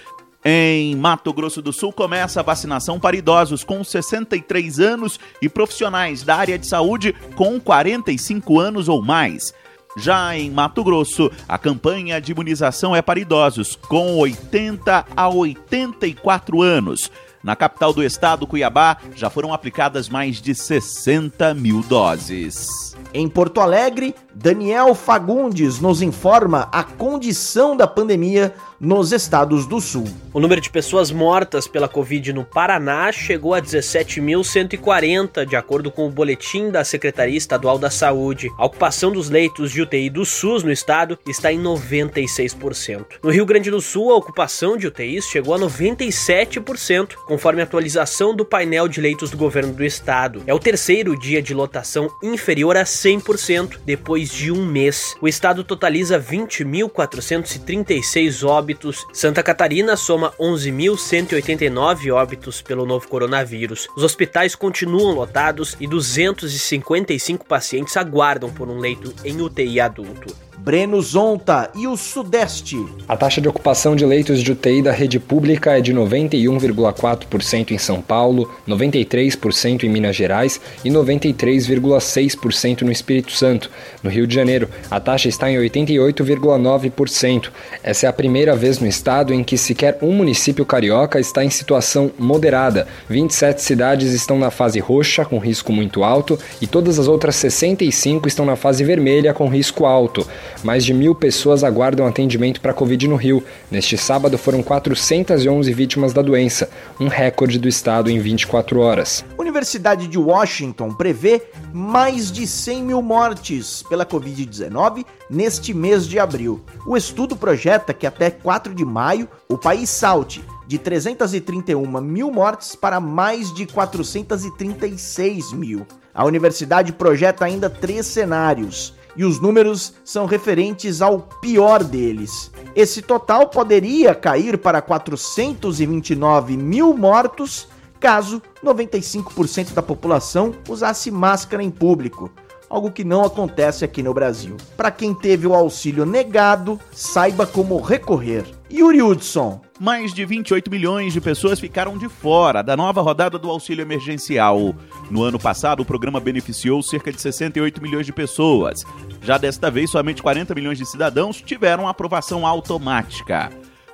Em 0.45 0.97
Mato 0.97 1.33
Grosso 1.33 1.61
do 1.61 1.73
Sul 1.73 1.93
começa 1.93 2.41
a 2.41 2.43
vacinação 2.43 2.99
para 2.99 3.17
idosos 3.17 3.63
com 3.63 3.85
63 3.85 4.81
anos 4.81 5.21
e 5.41 5.49
profissionais 5.49 6.23
da 6.23 6.35
área 6.35 6.59
de 6.59 6.67
saúde 6.67 7.15
com 7.37 7.61
45 7.61 8.59
anos 8.59 8.89
ou 8.89 9.03
mais. 9.03 9.55
Já 9.97 10.37
em 10.37 10.51
Mato 10.51 10.83
Grosso, 10.83 11.31
a 11.49 11.59
campanha 11.59 12.21
de 12.21 12.33
imunização 12.33 12.95
é 12.95 13.03
para 13.03 13.21
idosos 13.21 13.77
com 13.77 14.17
80 14.19 15.05
a 15.15 15.29
84 15.29 16.63
anos. 16.63 17.11
Na 17.43 17.57
capital 17.57 17.93
do 17.93 18.03
estado, 18.03 18.47
Cuiabá, 18.47 18.99
já 19.15 19.31
foram 19.31 19.55
aplicadas 19.55 20.09
mais 20.11 20.43
de 20.43 20.55
60 20.55 21.55
mil 21.55 21.83
doses. 21.83 22.95
Em 23.15 23.29
Porto 23.29 23.61
Alegre, 23.61 24.15
Daniel 24.35 24.95
Fagundes 24.95 25.81
nos 25.81 26.03
informa 26.03 26.69
a 26.71 26.85
condição 26.85 27.75
da 27.77 27.87
pandemia 27.87 28.55
nos 28.81 29.13
estados 29.13 29.67
do 29.67 29.79
sul. 29.79 30.09
O 30.33 30.41
número 30.41 30.59
de 30.61 30.71
pessoas 30.71 31.11
mortas 31.11 31.67
pela 31.69 31.87
Covid 31.87 32.33
no 32.33 32.45
Paraná 32.45 33.13
chegou 33.13 33.53
a 33.53 33.61
17.140, 33.61 35.45
de 35.45 35.55
acordo 35.55 35.91
com 35.91 36.07
o 36.07 36.11
boletim 36.11 36.71
da 36.71 36.83
Secretaria 36.83 37.37
Estadual 37.37 37.79
da 37.79 37.91
Saúde. 37.91 38.49
A 38.57 38.65
ocupação 38.65 39.13
dos 39.13 39.29
leitos 39.29 39.71
de 39.71 39.83
UTI 39.83 40.09
do 40.09 40.25
SUS 40.25 40.63
no 40.63 40.73
estado 40.73 41.19
está 41.27 41.53
em 41.53 41.61
96%. 41.61 43.05
No 43.23 43.29
Rio 43.31 43.45
Grande 43.45 43.71
do 43.71 43.83
Sul, 43.83 44.13
a 44.13 44.17
ocupação 44.17 44.79
de 44.79 44.87
UTIs 44.87 45.27
chegou 45.27 45.55
a 45.55 45.59
97%, 45.59 47.17
conforme 47.27 47.61
a 47.61 47.65
atualização 47.65 48.35
do 48.35 48.47
painel 48.47 48.89
de 48.89 49.01
leitos 49.01 49.31
do 49.31 49.37
governo 49.37 49.75
do 49.75 49.85
estado. 49.85 50.43
É 50.47 50.55
o 50.55 50.59
terceiro 50.59 51.19
dia 51.19 51.43
de 51.43 51.53
lotação 51.53 52.09
inferior 52.23 52.77
a 52.77 52.85
100% 52.85 53.81
depois 53.85 54.31
de 54.31 54.51
um 54.51 54.65
mês. 54.65 55.15
O 55.21 55.29
estado 55.29 55.65
totaliza 55.65 56.21
20.436 56.21 58.47
óbitos 58.47 58.70
óbitos. 58.71 59.07
Santa 59.13 59.43
Catarina 59.43 59.97
soma 59.97 60.33
11.189 60.39 62.13
óbitos 62.13 62.63
pelo 62.63 62.87
novo 62.87 63.09
coronavírus. 63.09 63.89
Os 63.97 64.03
hospitais 64.03 64.55
continuam 64.55 65.15
lotados 65.15 65.77
e 65.81 65.87
255 65.87 67.45
pacientes 67.45 67.97
aguardam 67.97 68.51
por 68.51 68.69
um 68.69 68.79
leito 68.79 69.13
em 69.25 69.41
UTI 69.41 69.81
adulto. 69.81 70.50
Breno 70.63 71.01
Zonta 71.01 71.71
e 71.75 71.87
o 71.87 71.97
Sudeste. 71.97 72.77
A 73.09 73.17
taxa 73.17 73.41
de 73.41 73.49
ocupação 73.49 73.97
de 73.97 74.05
leitos 74.05 74.43
de 74.43 74.53
UTI 74.53 74.83
da 74.83 74.93
rede 74.93 75.19
pública 75.19 75.79
é 75.79 75.81
de 75.81 75.95
91,4% 75.95 77.71
em 77.71 77.79
São 77.79 78.03
Paulo, 78.03 78.53
93% 78.69 79.85
em 79.85 79.89
Minas 79.89 80.15
Gerais 80.15 80.61
e 80.85 80.91
93,6% 80.91 82.83
no 82.83 82.93
Espírito 82.93 83.33
Santo. 83.33 83.71
No 84.03 84.11
Rio 84.11 84.27
de 84.27 84.35
Janeiro, 84.35 84.69
a 84.91 85.01
taxa 85.01 85.31
está 85.31 85.51
em 85.51 85.57
88,9%. 85.57 87.49
Essa 87.83 88.05
é 88.05 88.09
a 88.11 88.13
primeira 88.13 88.55
vez 88.55 88.79
no 88.79 88.87
estado 88.87 89.33
em 89.33 89.43
que 89.43 89.57
sequer 89.57 89.97
um 90.03 90.13
município 90.13 90.67
carioca 90.67 91.19
está 91.19 91.43
em 91.43 91.49
situação 91.49 92.11
moderada. 92.19 92.87
27 93.09 93.63
cidades 93.63 94.13
estão 94.13 94.39
na 94.39 94.51
fase 94.51 94.79
roxa, 94.79 95.25
com 95.25 95.39
risco 95.39 95.73
muito 95.73 96.05
alto, 96.05 96.39
e 96.61 96.67
todas 96.67 96.99
as 96.99 97.09
outras 97.09 97.37
65 97.37 98.29
estão 98.29 98.45
na 98.45 98.57
fase 98.57 98.85
vermelha, 98.85 99.33
com 99.33 99.49
risco 99.49 99.87
alto. 99.87 100.27
Mais 100.63 100.85
de 100.85 100.93
mil 100.93 101.15
pessoas 101.15 101.65
aguardam 101.65 102.07
atendimento 102.07 102.61
para 102.61 102.75
Covid 102.75 103.09
no 103.09 103.17
Rio. 103.17 103.43
Neste 103.71 103.97
sábado 103.97 104.37
foram 104.37 104.63
411 104.63 105.73
vítimas 105.73 106.13
da 106.13 106.21
doença, 106.21 106.69
um 106.99 107.09
recorde 107.09 107.59
do 107.59 107.69
estado 107.69 108.11
em 108.11 108.19
24 108.19 108.81
horas. 108.81 109.25
Universidade 109.39 110.07
de 110.07 110.19
Washington 110.19 110.93
prevê 110.93 111.43
mais 111.73 112.31
de 112.31 112.47
100 112.47 112.83
mil 112.83 113.03
mortes 113.03 113.83
pela 113.89 114.05
Covid-19 114.05 115.05
neste 115.31 115.73
mês 115.73 116.07
de 116.07 116.19
abril. 116.19 116.61
O 116.87 116.97
estudo 116.97 117.35
projeta 117.35 117.95
que 117.95 118.07
até 118.07 118.31
4 118.31 118.75
de 118.75 118.85
maio 118.85 119.29
o 119.49 119.57
país 119.57 119.89
salte 119.89 120.45
de 120.67 120.79
331 120.79 122.01
mil 122.01 122.31
mortes 122.31 122.77
para 122.77 123.01
mais 123.01 123.53
de 123.53 123.67
436 123.67 125.53
mil. 125.53 125.87
A 126.15 126.25
universidade 126.25 126.93
projeta 126.93 127.45
ainda 127.45 127.71
três 127.71 128.07
cenários 128.07 128.95
e 129.21 129.25
os 129.27 129.39
números 129.39 129.93
são 130.03 130.25
referentes 130.25 131.03
ao 131.03 131.21
pior 131.21 131.85
deles. 131.85 132.51
Esse 132.75 133.03
total 133.03 133.49
poderia 133.49 134.15
cair 134.15 134.57
para 134.57 134.81
429 134.81 136.57
mil 136.57 136.97
mortos 136.97 137.69
caso 138.01 138.41
95% 138.65 139.75
da 139.75 139.83
população 139.83 140.55
usasse 140.67 141.11
máscara 141.11 141.63
em 141.63 141.71
público, 141.71 142.31
algo 142.71 142.93
que 142.93 143.03
não 143.03 143.25
acontece 143.25 143.85
aqui 143.85 144.01
no 144.01 144.15
Brasil. 144.15 144.57
Para 144.77 144.93
quem 144.93 145.13
teve 145.13 145.47
o 145.47 145.55
auxílio 145.55 146.07
negado, 146.07 146.79
saiba 146.93 147.45
como 147.45 147.81
recorrer. 147.81 148.45
Yuri 148.73 149.03
Hudson. 149.03 149.61
Mais 149.81 150.15
de 150.15 150.25
28 150.25 150.71
milhões 150.71 151.13
de 151.13 151.21
pessoas 151.21 151.59
ficaram 151.59 151.99
de 151.99 152.09
fora 152.09 152.63
da 152.63 152.77
nova 152.77 153.01
rodada 153.01 153.39
do 153.39 153.51
auxílio 153.51 153.83
emergencial. 153.83 154.75
No 155.11 155.25
ano 155.25 155.39
passado, 155.39 155.81
o 155.81 155.85
programa 155.85 156.21
beneficiou 156.21 156.81
cerca 156.81 157.11
de 157.11 157.21
68 157.21 157.83
milhões 157.83 158.07
de 158.07 158.13
pessoas. 158.13 158.85
Já 159.21 159.37
desta 159.37 159.71
vez, 159.71 159.91
somente 159.91 160.23
40 160.23 160.55
milhões 160.55 160.79
de 160.79 160.87
cidadãos 160.87 161.43
tiveram 161.43 161.89
aprovação 161.89 162.47
automática. 162.47 163.51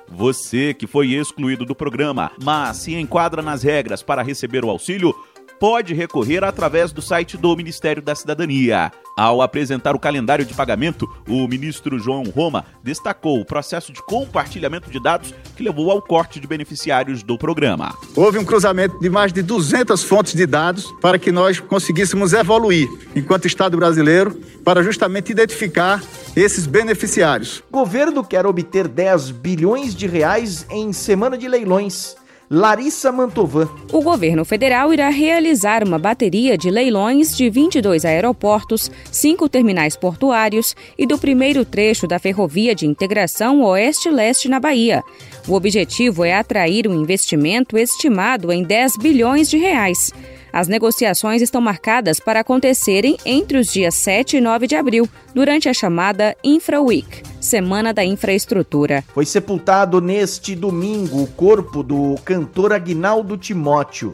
Você 0.09 0.73
que 0.73 0.85
foi 0.85 1.13
excluído 1.13 1.65
do 1.65 1.75
programa, 1.75 2.31
mas 2.41 2.77
se 2.77 2.93
enquadra 2.95 3.41
nas 3.41 3.63
regras 3.63 4.03
para 4.03 4.21
receber 4.21 4.63
o 4.63 4.69
auxílio, 4.69 5.13
pode 5.59 5.93
recorrer 5.93 6.43
através 6.43 6.91
do 6.91 7.01
site 7.01 7.37
do 7.37 7.55
Ministério 7.55 8.01
da 8.01 8.15
Cidadania. 8.15 8.91
Ao 9.17 9.41
apresentar 9.41 9.95
o 9.95 9.99
calendário 9.99 10.45
de 10.45 10.53
pagamento, 10.53 11.09
o 11.27 11.47
ministro 11.47 11.97
João 11.97 12.23
Roma 12.23 12.63
destacou 12.83 13.39
o 13.39 13.45
processo 13.45 13.91
de 13.91 14.01
compartilhamento 14.03 14.91
de 14.91 15.01
dados 15.01 15.33
que 15.55 15.63
levou 15.63 15.89
ao 15.89 16.01
corte 16.01 16.39
de 16.39 16.45
beneficiários 16.45 17.23
do 17.23 17.35
programa. 17.35 17.97
Houve 18.15 18.37
um 18.37 18.45
cruzamento 18.45 18.99
de 18.99 19.09
mais 19.09 19.33
de 19.33 19.41
200 19.41 20.03
fontes 20.03 20.35
de 20.35 20.45
dados 20.45 20.85
para 21.01 21.17
que 21.17 21.31
nós 21.31 21.59
conseguíssemos 21.59 22.31
evoluir 22.33 22.87
enquanto 23.15 23.47
Estado 23.47 23.75
brasileiro 23.75 24.39
para 24.63 24.83
justamente 24.83 25.31
identificar 25.31 26.03
esses 26.35 26.67
beneficiários. 26.67 27.63
O 27.71 27.79
governo 27.79 28.23
quer 28.23 28.45
obter 28.45 28.87
10 28.87 29.31
bilhões 29.31 29.95
de 29.95 30.05
reais 30.05 30.67
em 30.69 30.93
semana 30.93 31.35
de 31.35 31.47
leilões. 31.47 32.15
Larissa 32.49 33.11
Mantovan. 33.11 33.67
O 33.91 34.01
governo 34.01 34.45
federal 34.45 34.93
irá 34.93 35.09
realizar 35.09 35.83
uma 35.83 35.99
bateria 35.99 36.57
de 36.57 36.69
leilões 36.69 37.35
de 37.35 37.49
22 37.49 38.05
aeroportos, 38.05 38.89
cinco 39.11 39.49
terminais 39.49 39.97
portuários 39.97 40.73
e 40.97 41.05
do 41.05 41.17
primeiro 41.17 41.65
trecho 41.65 42.07
da 42.07 42.19
ferrovia 42.19 42.73
de 42.73 42.85
integração 42.85 43.61
Oeste-Leste 43.63 44.47
na 44.47 44.61
Bahia. 44.61 45.03
O 45.45 45.55
objetivo 45.55 46.23
é 46.23 46.35
atrair 46.35 46.87
um 46.87 46.93
investimento 46.93 47.77
estimado 47.77 48.51
em 48.51 48.63
10 48.63 48.97
bilhões 48.97 49.49
de 49.49 49.57
reais. 49.57 50.13
As 50.53 50.69
negociações 50.69 51.41
estão 51.41 51.59
marcadas 51.59 52.19
para 52.19 52.39
acontecerem 52.39 53.17
entre 53.25 53.57
os 53.57 53.71
dias 53.71 53.93
7 53.95 54.37
e 54.37 54.41
9 54.41 54.67
de 54.67 54.75
abril, 54.75 55.07
durante 55.35 55.67
a 55.67 55.73
chamada 55.73 56.35
Infra 56.43 56.81
Week, 56.81 57.21
Semana 57.47 57.93
da 57.93 58.03
Infraestrutura. 58.03 59.05
Foi 59.13 59.25
sepultado 59.25 60.01
neste 60.01 60.53
domingo 60.53 61.23
o 61.23 61.27
corpo 61.27 61.81
do 61.81 62.15
cantor 62.25 62.73
Agnaldo 62.73 63.37
Timóteo. 63.37 64.13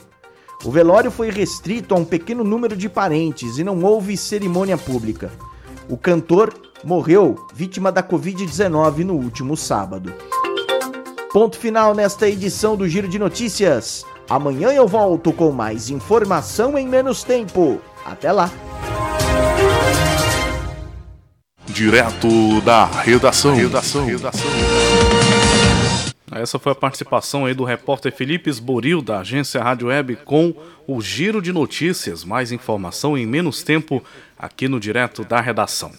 O 0.64 0.70
velório 0.70 1.10
foi 1.10 1.32
restrito 1.32 1.96
a 1.96 1.98
um 1.98 2.06
pequeno 2.06 2.44
número 2.44 2.78
de 2.78 2.88
parentes 2.88 3.58
e 3.58 3.64
não 3.64 3.84
houve 3.84 4.16
cerimônia 4.16 4.78
pública. 4.78 5.32
O 5.90 5.98
cantor 5.98 6.54
morreu 6.84 7.48
vítima 7.56 7.92
da 7.92 8.04
Covid-19 8.04 9.00
no 9.00 9.16
último 9.16 9.58
sábado. 9.58 10.14
Ponto 11.34 11.58
final 11.58 11.96
nesta 11.96 12.30
edição 12.30 12.76
do 12.76 12.88
Giro 12.88 13.08
de 13.08 13.18
Notícias. 13.18 14.06
Amanhã 14.30 14.70
eu 14.70 14.88
volto 14.88 15.34
com 15.34 15.52
mais 15.52 15.90
informação 15.90 16.78
em 16.78 16.88
menos 16.88 17.24
tempo. 17.24 17.82
Até 18.06 18.32
lá! 18.32 18.52
Direto 21.68 22.62
da 22.62 22.86
redação. 22.86 23.56
redação. 23.56 24.06
redação. 24.06 24.52
Essa 26.32 26.60
foi 26.60 26.72
a 26.72 26.76
participação 26.76 27.46
aí 27.46 27.54
do 27.54 27.64
repórter 27.64 28.12
Felipe 28.12 28.50
Esboril, 28.50 29.02
da 29.02 29.20
agência 29.20 29.62
Rádio 29.64 29.88
Web, 29.88 30.18
com 30.26 30.54
o 30.86 31.02
Giro 31.02 31.42
de 31.42 31.54
Notícias. 31.54 32.24
Mais 32.26 32.52
informação 32.52 33.18
em 33.18 33.26
menos 33.26 33.64
tempo 33.64 34.04
aqui 34.38 34.68
no 34.68 34.80
Direto 34.80 35.24
da 35.24 35.40
Redação. 35.40 35.92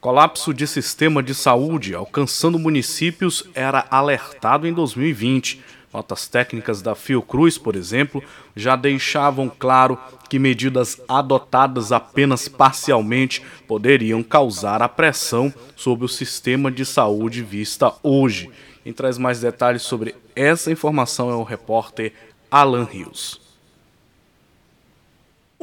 Colapso 0.00 0.54
de 0.54 0.66
sistema 0.66 1.22
de 1.22 1.34
saúde 1.34 1.94
alcançando 1.94 2.58
municípios 2.58 3.44
era 3.54 3.84
alertado 3.90 4.66
em 4.66 4.72
2020. 4.72 5.60
Notas 5.92 6.26
técnicas 6.26 6.80
da 6.80 6.94
Fiocruz, 6.94 7.58
por 7.58 7.76
exemplo, 7.76 8.22
já 8.56 8.76
deixavam 8.76 9.50
claro 9.50 9.98
que 10.30 10.38
medidas 10.38 10.98
adotadas 11.06 11.92
apenas 11.92 12.48
parcialmente 12.48 13.42
poderiam 13.68 14.22
causar 14.22 14.80
a 14.80 14.88
pressão 14.88 15.52
sobre 15.76 16.06
o 16.06 16.08
sistema 16.08 16.70
de 16.70 16.86
saúde 16.86 17.42
vista 17.42 17.92
hoje. 18.02 18.50
Quem 18.82 18.92
traz 18.92 19.18
mais 19.18 19.40
detalhes 19.40 19.82
sobre 19.82 20.14
essa 20.34 20.72
informação 20.72 21.30
é 21.30 21.34
o 21.34 21.42
repórter 21.42 22.14
Alan 22.50 22.84
Rios. 22.84 23.41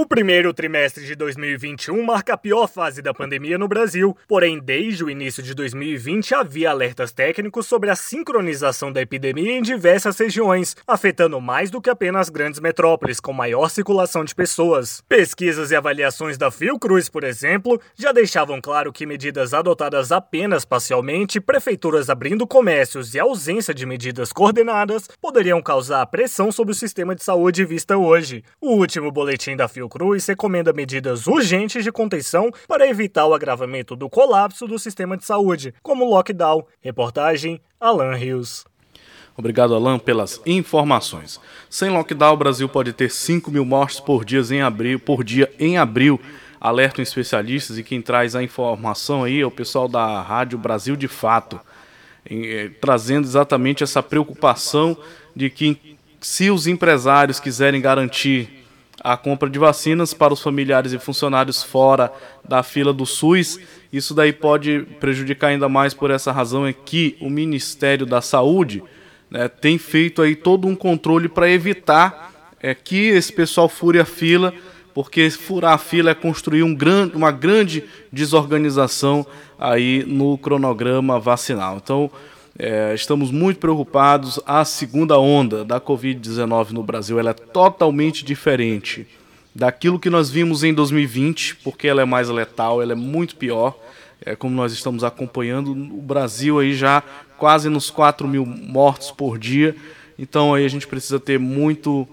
O 0.01 0.05
primeiro 0.05 0.53
trimestre 0.53 1.05
de 1.05 1.13
2021 1.13 2.01
marca 2.01 2.33
a 2.33 2.38
pior 2.38 2.69
fase 2.69 3.01
da 3.01 3.13
pandemia 3.13 3.57
no 3.57 3.67
Brasil, 3.67 4.15
porém, 4.29 4.57
desde 4.57 5.03
o 5.03 5.09
início 5.09 5.43
de 5.43 5.53
2020 5.53 6.33
havia 6.33 6.69
alertas 6.69 7.12
técnicos 7.12 7.67
sobre 7.67 7.89
a 7.89 7.97
sincronização 7.97 8.93
da 8.93 9.01
epidemia 9.01 9.57
em 9.57 9.62
diversas 9.62 10.17
regiões, 10.17 10.73
afetando 10.88 11.41
mais 11.41 11.69
do 11.69 11.81
que 11.81 11.89
apenas 11.89 12.29
grandes 12.29 12.62
metrópoles 12.62 13.19
com 13.19 13.33
maior 13.33 13.67
circulação 13.67 14.23
de 14.23 14.33
pessoas. 14.33 15.03
Pesquisas 15.09 15.69
e 15.69 15.75
avaliações 15.75 16.38
da 16.38 16.49
Fiocruz, 16.49 17.09
por 17.09 17.25
exemplo, 17.25 17.77
já 17.93 18.13
deixavam 18.13 18.62
claro 18.62 18.93
que 18.93 19.05
medidas 19.05 19.53
adotadas 19.53 20.13
apenas 20.13 20.63
parcialmente, 20.63 21.41
prefeituras 21.41 22.09
abrindo 22.09 22.47
comércios 22.47 23.13
e 23.13 23.19
ausência 23.19 23.73
de 23.73 23.85
medidas 23.85 24.31
coordenadas 24.31 25.09
poderiam 25.19 25.62
causar 25.62 26.05
pressão 26.05 26.53
sobre 26.53 26.71
o 26.71 26.75
sistema 26.75 27.13
de 27.13 27.21
saúde 27.21 27.65
vista 27.65 27.97
hoje. 27.97 28.45
O 28.62 28.75
último 28.75 29.12
boletim 29.12 29.57
da 29.57 29.67
Fiocruz 29.67 29.88
Cruz 29.89 30.25
recomenda 30.28 30.71
medidas 30.71 31.28
urgentes 31.28 31.84
de 31.84 31.91
contenção 31.91 32.52
para 32.67 32.88
evitar 32.88 33.25
o 33.25 33.34
agravamento 33.34 33.95
do 33.95 34.10
colapso 34.10 34.67
do 34.67 34.78
sistema 34.80 35.17
de 35.17 35.25
saúde, 35.25 35.73
como 35.82 36.06
lockdown. 36.06 36.65
Reportagem 36.80 37.60
Alan 37.80 38.15
Rios. 38.15 38.65
Obrigado, 39.36 39.73
Alan, 39.73 39.97
pelas 39.97 40.41
informações. 40.45 41.39
Sem 41.69 41.89
lockdown, 41.89 42.34
o 42.34 42.38
Brasil 42.38 42.69
pode 42.69 42.93
ter 42.93 43.10
5 43.10 43.49
mil 43.49 43.65
mortes 43.65 43.99
por 43.99 44.23
dia 44.23 44.41
em 44.52 44.62
abril, 44.62 44.99
por 44.99 45.23
dia 45.23 45.52
em 45.60 45.78
abril 45.78 46.19
alertam 46.60 47.02
especialistas 47.02 47.78
e 47.78 47.84
quem 47.84 48.02
traz 48.02 48.36
a 48.36 48.43
informação 48.43 49.23
aí 49.23 49.39
é 49.39 49.45
o 49.45 49.52
pessoal 49.52 49.88
da 49.88 50.21
Rádio 50.21 50.58
Brasil 50.58 50.95
de 50.95 51.08
Fato, 51.08 51.60
em, 52.30 52.45
eh, 52.45 52.71
trazendo 52.82 53.25
exatamente 53.25 53.84
essa 53.84 54.04
preocupação 54.04 54.97
de 55.36 55.49
que 55.49 55.97
se 56.19 56.49
os 56.49 56.67
empresários 56.67 57.39
quiserem 57.39 57.80
garantir 57.80 58.59
a 59.01 59.15
compra 59.15 59.49
de 59.49 59.57
vacinas 59.57 60.13
para 60.13 60.33
os 60.33 60.41
familiares 60.41 60.93
e 60.93 60.99
funcionários 60.99 61.63
fora 61.63 62.12
da 62.47 62.63
fila 62.63 62.93
do 62.93 63.05
SUS, 63.05 63.59
isso 63.91 64.13
daí 64.13 64.33
pode 64.33 64.85
prejudicar 64.99 65.47
ainda 65.47 65.69
mais 65.69 65.93
por 65.93 66.12
essa 66.12 66.31
razão 66.31 66.65
é 66.65 66.73
que 66.73 67.17
o 67.19 67.29
Ministério 67.29 68.05
da 68.05 68.21
Saúde 68.21 68.83
né, 69.29 69.47
tem 69.47 69.77
feito 69.77 70.21
aí 70.21 70.35
todo 70.35 70.67
um 70.67 70.75
controle 70.75 71.29
para 71.29 71.49
evitar 71.49 72.53
é, 72.62 72.75
que 72.75 73.07
esse 73.07 73.31
pessoal 73.31 73.69
fure 73.69 73.99
a 73.99 74.05
fila, 74.05 74.53
porque 74.93 75.29
furar 75.29 75.73
a 75.73 75.77
fila 75.77 76.12
é 76.12 76.15
construir 76.15 76.63
um 76.63 76.75
gran, 76.75 77.09
uma 77.13 77.31
grande 77.31 77.83
desorganização 78.12 79.25
aí 79.57 80.03
no 80.05 80.38
cronograma 80.38 81.19
vacinal. 81.19 81.77
Então, 81.77 82.12
é, 82.60 82.93
estamos 82.93 83.32
muito 83.32 83.58
preocupados. 83.58 84.38
A 84.45 84.65
segunda 84.65 85.17
onda 85.17 85.63
da 85.63 85.80
Covid-19 85.80 86.72
no 86.72 86.84
Brasil 86.84 87.17
ela 87.17 87.30
é 87.30 87.34
totalmente 87.34 88.26
diferente 88.26 89.08
daquilo 89.56 89.98
que 89.98 90.10
nós 90.10 90.30
vimos 90.30 90.62
em 90.62 90.74
2020, 90.74 91.56
porque 91.63 91.88
ela 91.88 92.02
é 92.02 92.06
mais 92.06 92.28
letal, 92.28 92.82
ela 92.82 92.91
é 92.91 92.95
muito 92.95 93.38
pior. 93.38 93.80
É, 94.26 94.36
como 94.36 94.54
nós 94.54 94.74
estamos 94.74 95.06
acompanhando, 95.06 95.72
o 95.72 96.02
Brasil 96.02 96.60
aí 96.60 96.74
já 96.74 97.02
quase 97.38 97.69
nos 97.69 97.89
4 97.89 98.28
mil 98.28 98.45
mortos 98.45 99.10
por 99.10 99.39
dia. 99.39 99.74
Então 100.17 100.54
aí 100.54 100.65
a 100.65 100.69
gente 100.69 100.86
precisa 100.86 101.17
ter 101.17 101.39
muito, 101.39 102.06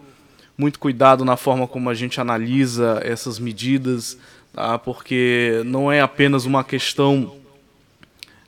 muito 0.57 0.79
cuidado 0.79 1.25
na 1.25 1.37
forma 1.37 1.67
como 1.67 1.91
a 1.91 1.95
gente 1.95 2.21
analisa 2.21 3.01
essas 3.03 3.41
medidas, 3.41 4.17
tá? 4.53 4.79
porque 4.79 5.61
não 5.67 5.91
é 5.91 6.01
apenas 6.01 6.45
uma 6.45 6.63
questão 6.63 7.35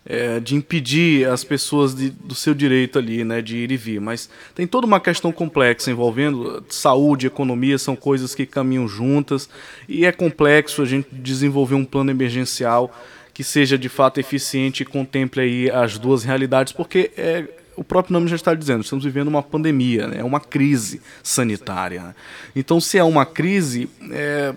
é, 0.09 0.41
de 0.41 0.57
impedir 0.57 1.29
as 1.29 1.45
pessoas 1.45 1.95
de, 1.95 2.09
do 2.09 2.35
seu 2.35 2.55
direito 2.55 2.99
ali, 2.99 3.23
né, 3.25 3.43
de 3.43 3.59
ir 3.59 3.71
e 3.71 3.77
vir, 3.77 4.01
mas 4.01 4.31
tem 4.55 4.67
toda 4.67 4.87
uma 4.87 4.99
questão 4.99 5.31
complexa 5.31 5.91
envolvendo 5.91 6.65
saúde, 6.71 7.27
economia, 7.27 7.77
são 7.77 7.95
coisas 7.95 8.35
que 8.35 8.47
caminham 8.47 8.89
juntas 8.89 9.51
e 9.87 10.07
é 10.07 10.11
complexo 10.11 10.81
a 10.81 10.87
gente 10.87 11.09
desenvolver 11.13 11.75
um 11.75 11.85
plano 11.85 12.11
emergencial 12.11 12.91
que 13.35 13.45
seja 13.45 13.77
de 13.77 13.89
fato 13.89 14.19
eficiente 14.19 14.83
e 14.83 14.87
contemple 14.87 15.43
aí 15.43 15.71
as 15.71 15.99
duas 15.99 16.25
realidades, 16.25 16.73
porque 16.73 17.13
é, 17.17 17.45
o 17.77 17.85
próprio 17.85 18.15
nome 18.15 18.29
já 18.29 18.35
está 18.35 18.55
dizendo, 18.55 18.83
estamos 18.83 19.05
vivendo 19.05 19.29
uma 19.29 19.43
pandemia, 19.43 20.09
né? 20.09 20.19
é 20.19 20.25
uma 20.25 20.41
crise 20.41 21.01
sanitária. 21.23 22.17
Então, 22.57 22.81
se 22.81 22.99
é 22.99 23.05
uma 23.05 23.25
crise, 23.25 23.89
é, 24.11 24.53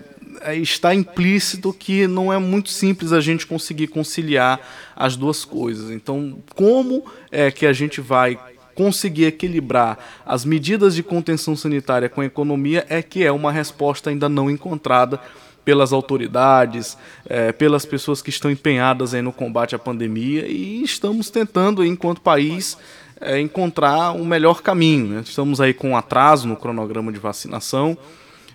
está 0.54 0.94
implícito 0.94 1.72
que 1.72 2.06
não 2.06 2.32
é 2.32 2.38
muito 2.38 2.70
simples 2.70 3.12
a 3.12 3.20
gente 3.20 3.46
conseguir 3.46 3.88
conciliar 3.88 4.60
as 4.96 5.16
duas 5.16 5.44
coisas. 5.44 5.90
Então, 5.90 6.38
como 6.54 7.04
é 7.30 7.50
que 7.50 7.66
a 7.66 7.72
gente 7.72 8.00
vai 8.00 8.38
conseguir 8.74 9.26
equilibrar 9.26 9.98
as 10.24 10.44
medidas 10.44 10.94
de 10.94 11.02
contenção 11.02 11.54
sanitária 11.54 12.08
com 12.08 12.20
a 12.20 12.24
economia 12.24 12.86
é 12.88 13.02
que 13.02 13.22
é 13.22 13.30
uma 13.30 13.52
resposta 13.52 14.10
ainda 14.10 14.28
não 14.28 14.50
encontrada 14.50 15.20
pelas 15.64 15.92
autoridades, 15.92 16.96
é, 17.26 17.52
pelas 17.52 17.84
pessoas 17.84 18.20
que 18.20 18.30
estão 18.30 18.50
empenhadas 18.50 19.12
no 19.12 19.32
combate 19.32 19.74
à 19.74 19.78
pandemia 19.78 20.46
e 20.46 20.82
estamos 20.82 21.30
tentando, 21.30 21.84
enquanto 21.84 22.20
país, 22.20 22.76
é, 23.20 23.40
encontrar 23.40 24.12
um 24.12 24.24
melhor 24.24 24.60
caminho. 24.62 25.06
Né? 25.06 25.22
Estamos 25.24 25.60
aí 25.60 25.72
com 25.72 25.90
um 25.90 25.96
atraso 25.96 26.48
no 26.48 26.56
cronograma 26.56 27.12
de 27.12 27.20
vacinação 27.20 27.96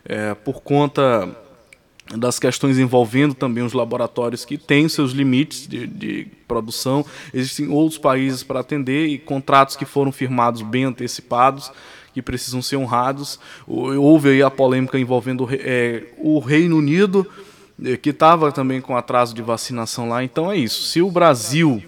é, 0.04 0.34
por 0.34 0.62
conta 0.62 1.30
das 2.16 2.40
questões 2.40 2.78
envolvendo 2.78 3.34
também 3.34 3.64
os 3.64 3.74
laboratórios 3.74 4.46
que 4.46 4.58
têm 4.58 4.88
seus 4.88 5.12
limites 5.12 5.68
de, 5.68 5.86
de 5.86 6.28
produção. 6.48 7.06
Existem 7.34 7.70
outros 7.70 8.00
países 8.00 8.44
para 8.44 8.62
atender 8.62 9.08
e 9.08 9.18
contratos 9.18 9.76
que 9.76 9.86
foram 9.86 10.12
firmados 10.12 10.62
bem 10.62 10.86
antecipados 10.86 11.72
que 12.18 12.22
precisam 12.22 12.64
ser 12.64 12.78
honrados. 12.78 13.40
Houve 13.68 14.30
aí 14.30 14.42
a 14.42 14.50
polêmica 14.50 14.98
envolvendo 14.98 15.48
é, 15.52 16.04
o 16.18 16.40
Reino 16.40 16.78
Unido, 16.78 17.28
é, 17.84 17.96
que 17.96 18.10
estava 18.10 18.52
também 18.52 18.82
com 18.82 18.98
atraso 18.98 19.36
de 19.36 19.42
vacinação 19.44 20.10
lá. 20.10 20.24
Então 20.24 20.52
é 20.52 20.58
isso. 20.58 20.82
Se 20.82 21.00
o 21.00 21.12
Brasil, 21.12 21.84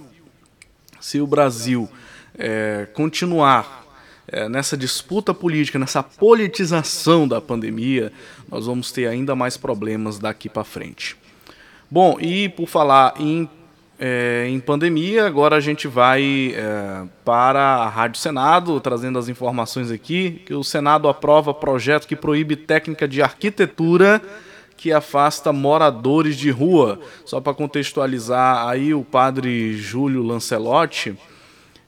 se 1.00 1.20
o 1.20 1.26
Brasil 1.26 1.90
é, 2.38 2.88
continuar 2.94 3.88
é, 4.28 4.48
nessa 4.48 4.78
disputa 4.78 5.34
política, 5.34 5.80
nessa 5.80 6.04
politização 6.04 7.28
da 7.28 7.42
pandemia, 7.42 8.14
nós 8.52 8.66
vamos 8.66 8.92
ter 8.92 9.08
ainda 9.08 9.36
mais 9.36 9.58
problemas 9.58 10.20
daqui 10.20 10.50
para 10.50 10.64
frente. 10.64 11.16
Bom, 11.90 12.18
e 12.20 12.50
por 12.50 12.68
falar 12.68 13.14
em 13.20 13.50
é, 14.00 14.48
em 14.48 14.60
pandemia. 14.60 15.26
Agora 15.28 15.58
a 15.58 15.60
gente 15.60 15.88
vai 15.88 16.54
é, 16.56 17.04
para 17.26 17.60
a 17.60 17.90
Rádio 17.90 18.20
Senado, 18.20 18.80
trazendo 18.80 19.20
as 19.20 19.28
informações 19.28 19.92
aqui, 19.92 20.42
que 20.46 20.54
o 20.54 20.64
Senado 20.64 21.10
aprova 21.10 21.54
projeto 21.54 22.08
que 22.08 22.16
proíbe 22.16 22.56
técnica 22.56 23.08
de 23.08 23.22
arquitetura 23.22 24.22
que 24.78 24.94
afasta 24.94 25.52
moradores 25.52 26.38
de 26.38 26.50
rua. 26.50 27.02
Só 27.26 27.42
para 27.42 27.54
contextualizar, 27.54 28.66
aí 28.66 28.94
o 28.94 29.04
padre 29.04 29.76
Júlio 29.78 30.24
Lancelotti, 30.24 31.18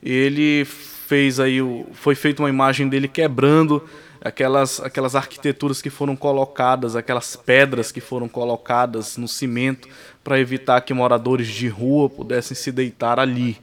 ele 0.04 0.66
fez 0.66 1.40
aí, 1.40 1.60
foi 1.94 2.16
feita 2.16 2.42
uma 2.44 2.50
imagem 2.50 2.90
dele 2.90 3.08
quebrando 3.08 3.82
aquelas, 4.24 4.80
aquelas 4.80 5.16
arquiteturas 5.16 5.82
que 5.82 5.90
foram 5.90 6.16
colocadas, 6.16 6.96
aquelas 6.96 7.36
pedras 7.36 7.92
que 7.92 8.00
foram 8.00 8.28
colocadas 8.28 9.18
no 9.18 9.28
cimento 9.28 9.88
para 10.24 10.40
evitar 10.40 10.82
que 10.82 10.94
moradores 10.94 11.48
de 11.48 11.68
rua 11.68 12.10
pudessem 12.10 12.56
se 12.56 12.72
deitar 12.72 13.20
ali. 13.20 13.58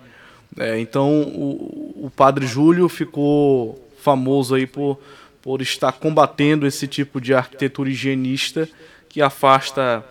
É, 0.59 0.79
então 0.81 1.23
o, 1.23 2.07
o 2.07 2.13
padre 2.15 2.47
Júlio 2.47 2.89
ficou 2.89 3.89
famoso 4.01 4.55
aí 4.55 4.67
por, 4.67 4.99
por 5.41 5.63
estar 5.63 5.93
combatendo 5.93 6.67
esse 6.67 6.89
tipo 6.89 7.21
de 7.21 7.33
arquitetura 7.33 7.91
higienista 7.91 8.69
que 9.09 9.23
afasta, 9.23 10.05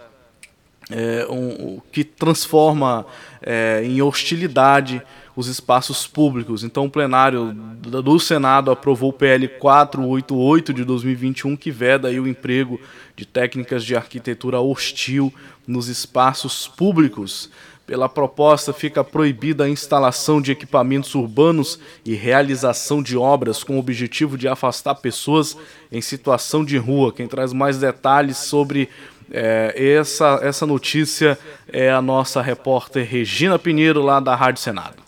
é, 0.89 1.27
um, 1.29 1.81
que 1.91 2.03
transforma 2.03 3.05
é, 3.41 3.81
em 3.83 4.01
hostilidade 4.01 5.01
os 5.35 5.47
espaços 5.47 6.07
públicos. 6.07 6.63
Então, 6.63 6.85
o 6.85 6.89
plenário 6.89 7.53
do 7.53 8.19
Senado 8.19 8.71
aprovou 8.71 9.11
o 9.11 9.13
PL 9.13 9.47
488 9.47 10.73
de 10.73 10.83
2021, 10.83 11.55
que 11.55 11.69
veda 11.69 12.07
aí 12.07 12.19
o 12.19 12.27
emprego 12.27 12.79
de 13.15 13.23
técnicas 13.23 13.85
de 13.85 13.95
arquitetura 13.95 14.59
hostil 14.59 15.31
nos 15.67 15.89
espaços 15.89 16.67
públicos. 16.67 17.51
Pela 17.85 18.09
proposta, 18.09 18.73
fica 18.73 19.01
proibida 19.03 19.63
a 19.63 19.69
instalação 19.69 20.41
de 20.41 20.51
equipamentos 20.51 21.15
urbanos 21.15 21.79
e 22.03 22.15
realização 22.15 23.01
de 23.01 23.15
obras 23.15 23.63
com 23.63 23.77
o 23.77 23.79
objetivo 23.79 24.37
de 24.37 24.47
afastar 24.47 24.95
pessoas 24.95 25.55
em 25.89 26.01
situação 26.01 26.65
de 26.65 26.77
rua. 26.77 27.13
Quem 27.13 27.27
traz 27.27 27.53
mais 27.53 27.77
detalhes 27.77 28.37
sobre 28.37 28.89
é, 29.31 29.73
essa, 29.77 30.39
essa 30.41 30.65
notícia 30.65 31.37
é 31.67 31.91
a 31.91 32.01
nossa 32.01 32.41
repórter 32.41 33.07
Regina 33.07 33.59
Pinheiro, 33.59 34.01
lá 34.01 34.19
da 34.19 34.35
Rádio 34.35 34.61
Senado. 34.61 35.07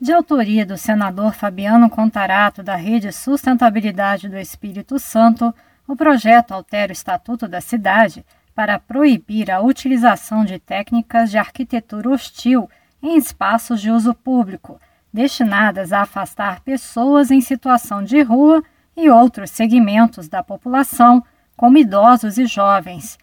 De 0.00 0.12
autoria 0.12 0.66
do 0.66 0.76
senador 0.76 1.34
Fabiano 1.34 1.88
Contarato, 1.88 2.62
da 2.62 2.76
Rede 2.76 3.10
Sustentabilidade 3.12 4.28
do 4.28 4.36
Espírito 4.36 4.98
Santo, 4.98 5.54
o 5.88 5.96
projeto 5.96 6.52
altera 6.52 6.90
o 6.90 6.92
Estatuto 6.92 7.48
da 7.48 7.60
Cidade 7.60 8.24
para 8.54 8.78
proibir 8.78 9.50
a 9.50 9.60
utilização 9.60 10.44
de 10.44 10.58
técnicas 10.58 11.30
de 11.30 11.38
arquitetura 11.38 12.10
hostil 12.10 12.68
em 13.02 13.16
espaços 13.16 13.80
de 13.80 13.90
uso 13.90 14.12
público, 14.12 14.80
destinadas 15.12 15.92
a 15.92 16.02
afastar 16.02 16.60
pessoas 16.60 17.30
em 17.30 17.40
situação 17.40 18.02
de 18.02 18.20
rua 18.22 18.62
e 18.96 19.08
outros 19.08 19.50
segmentos 19.50 20.28
da 20.28 20.42
população, 20.42 21.22
como 21.56 21.78
idosos 21.78 22.38
e 22.38 22.46
jovens. 22.46 23.18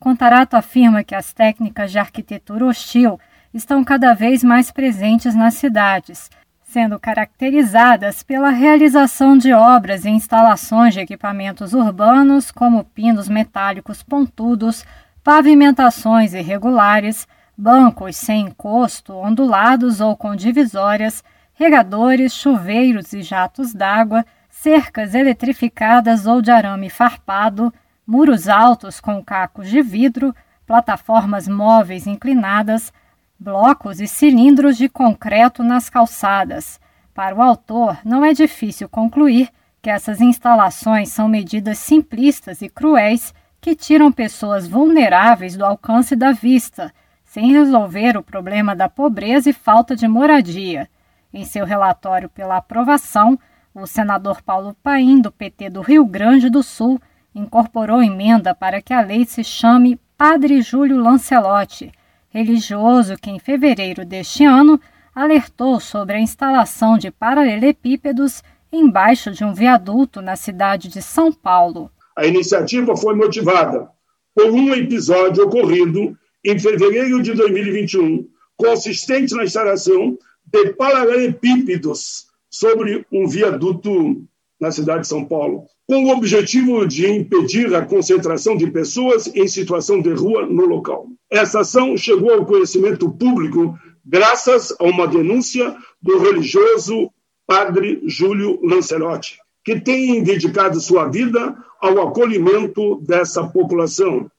Contarato 0.00 0.56
afirma 0.56 1.04
que 1.04 1.14
as 1.14 1.32
técnicas 1.32 1.90
de 1.92 1.98
arquitetura 1.98 2.66
hostil 2.66 3.18
estão 3.52 3.84
cada 3.84 4.14
vez 4.14 4.42
mais 4.42 4.70
presentes 4.70 5.34
nas 5.34 5.54
cidades, 5.54 6.30
sendo 6.62 6.98
caracterizadas 6.98 8.22
pela 8.22 8.50
realização 8.50 9.38
de 9.38 9.52
obras 9.52 10.04
e 10.04 10.10
instalações 10.10 10.94
de 10.94 11.00
equipamentos 11.00 11.72
urbanos, 11.72 12.50
como 12.50 12.84
pinos 12.84 13.28
metálicos 13.28 14.02
pontudos, 14.02 14.84
pavimentações 15.22 16.34
irregulares, 16.34 17.28
bancos 17.56 18.16
sem 18.16 18.46
encosto, 18.46 19.14
ondulados 19.14 20.00
ou 20.00 20.16
com 20.16 20.34
divisórias, 20.34 21.22
regadores, 21.54 22.34
chuveiros 22.34 23.12
e 23.12 23.22
jatos 23.22 23.72
d'água, 23.72 24.26
cercas 24.64 25.14
eletrificadas 25.14 26.24
ou 26.24 26.40
de 26.40 26.50
arame 26.50 26.88
farpado, 26.88 27.70
muros 28.06 28.48
altos 28.48 28.98
com 28.98 29.22
cacos 29.22 29.68
de 29.68 29.82
vidro, 29.82 30.34
plataformas 30.66 31.46
móveis 31.46 32.06
inclinadas, 32.06 32.90
blocos 33.38 34.00
e 34.00 34.08
cilindros 34.08 34.78
de 34.78 34.88
concreto 34.88 35.62
nas 35.62 35.90
calçadas. 35.90 36.80
Para 37.12 37.36
o 37.36 37.42
autor, 37.42 37.98
não 38.06 38.24
é 38.24 38.32
difícil 38.32 38.88
concluir 38.88 39.50
que 39.82 39.90
essas 39.90 40.22
instalações 40.22 41.10
são 41.10 41.28
medidas 41.28 41.76
simplistas 41.76 42.62
e 42.62 42.68
cruéis 42.70 43.34
que 43.60 43.76
tiram 43.76 44.10
pessoas 44.10 44.66
vulneráveis 44.66 45.58
do 45.58 45.64
alcance 45.66 46.16
da 46.16 46.32
vista, 46.32 46.90
sem 47.22 47.52
resolver 47.52 48.16
o 48.16 48.22
problema 48.22 48.74
da 48.74 48.88
pobreza 48.88 49.50
e 49.50 49.52
falta 49.52 49.94
de 49.94 50.08
moradia. 50.08 50.88
Em 51.34 51.44
seu 51.44 51.66
relatório 51.66 52.30
pela 52.30 52.56
aprovação, 52.56 53.38
o 53.74 53.86
senador 53.86 54.40
Paulo 54.40 54.76
Paim, 54.82 55.20
do 55.20 55.32
PT 55.32 55.68
do 55.70 55.80
Rio 55.80 56.04
Grande 56.04 56.48
do 56.48 56.62
Sul, 56.62 57.00
incorporou 57.34 58.00
emenda 58.00 58.54
para 58.54 58.80
que 58.80 58.94
a 58.94 59.00
lei 59.00 59.24
se 59.24 59.42
chame 59.42 59.98
Padre 60.16 60.62
Júlio 60.62 60.96
Lancelotti, 60.96 61.90
religioso 62.30 63.16
que 63.16 63.30
em 63.30 63.40
fevereiro 63.40 64.04
deste 64.04 64.44
ano 64.44 64.80
alertou 65.12 65.80
sobre 65.80 66.16
a 66.16 66.20
instalação 66.20 66.96
de 66.96 67.10
paralelepípedos 67.10 68.42
embaixo 68.72 69.32
de 69.32 69.44
um 69.44 69.52
viaduto 69.52 70.22
na 70.22 70.36
cidade 70.36 70.88
de 70.88 71.02
São 71.02 71.32
Paulo. 71.32 71.90
A 72.16 72.26
iniciativa 72.26 72.96
foi 72.96 73.16
motivada 73.16 73.88
por 74.34 74.50
um 74.50 74.72
episódio 74.72 75.44
ocorrido 75.44 76.16
em 76.44 76.58
fevereiro 76.58 77.22
de 77.22 77.32
2021, 77.34 78.24
consistente 78.56 79.34
na 79.34 79.44
instalação 79.44 80.16
de 80.46 80.72
paralelepípedos 80.74 82.26
sobre 82.54 83.04
um 83.10 83.26
viaduto 83.26 84.22
na 84.60 84.70
cidade 84.70 85.00
de 85.00 85.08
São 85.08 85.24
Paulo, 85.24 85.64
com 85.88 86.04
o 86.04 86.10
objetivo 86.10 86.86
de 86.86 87.04
impedir 87.10 87.74
a 87.74 87.84
concentração 87.84 88.56
de 88.56 88.70
pessoas 88.70 89.26
em 89.34 89.48
situação 89.48 90.00
de 90.00 90.10
rua 90.10 90.46
no 90.46 90.64
local. 90.64 91.08
Essa 91.28 91.60
ação 91.60 91.96
chegou 91.96 92.32
ao 92.32 92.46
conhecimento 92.46 93.10
público 93.10 93.76
graças 94.06 94.72
a 94.78 94.84
uma 94.84 95.08
denúncia 95.08 95.76
do 96.00 96.18
religioso 96.18 97.10
Padre 97.44 98.00
Júlio 98.06 98.60
Lancelotti, 98.62 99.38
que 99.64 99.80
tem 99.80 100.22
dedicado 100.22 100.80
sua 100.80 101.08
vida 101.08 101.56
ao 101.80 102.00
acolhimento 102.06 103.00
dessa 103.00 103.44
população. 103.48 104.30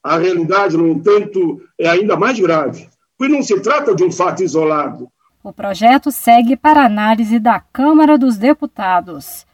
A 0.00 0.16
realidade, 0.16 0.76
no 0.76 0.86
entanto, 0.86 1.60
é 1.76 1.88
ainda 1.88 2.16
mais 2.16 2.38
grave, 2.38 2.88
pois 3.18 3.30
não 3.30 3.42
se 3.42 3.58
trata 3.60 3.94
de 3.94 4.04
um 4.04 4.12
fato 4.12 4.44
isolado. 4.44 5.08
O 5.44 5.52
projeto 5.52 6.10
segue 6.10 6.56
para 6.56 6.86
análise 6.86 7.38
da 7.38 7.60
Câmara 7.60 8.16
dos 8.16 8.38
Deputados. 8.38 9.44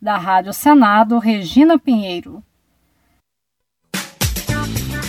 Da 0.00 0.16
Rádio 0.16 0.52
Senado, 0.52 1.18
Regina 1.18 1.76
Pinheiro. 1.76 2.40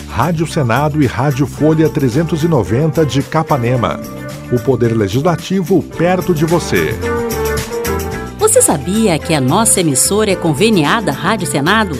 Rádio 0.09 0.47
Senado 0.47 0.99
e 0.99 1.05
Rádio 1.05 1.45
Folha 1.45 1.87
390 1.87 3.05
de 3.05 3.21
Capanema. 3.21 3.99
O 4.51 4.59
Poder 4.59 4.97
Legislativo 4.97 5.83
perto 5.83 6.33
de 6.33 6.43
você. 6.43 6.95
Você 8.39 8.63
sabia 8.63 9.19
que 9.19 9.35
a 9.35 9.39
nossa 9.39 9.81
emissora 9.81 10.31
é 10.31 10.35
conveniada 10.35 11.11
à 11.11 11.13
Rádio 11.13 11.45
Senado? 11.45 11.95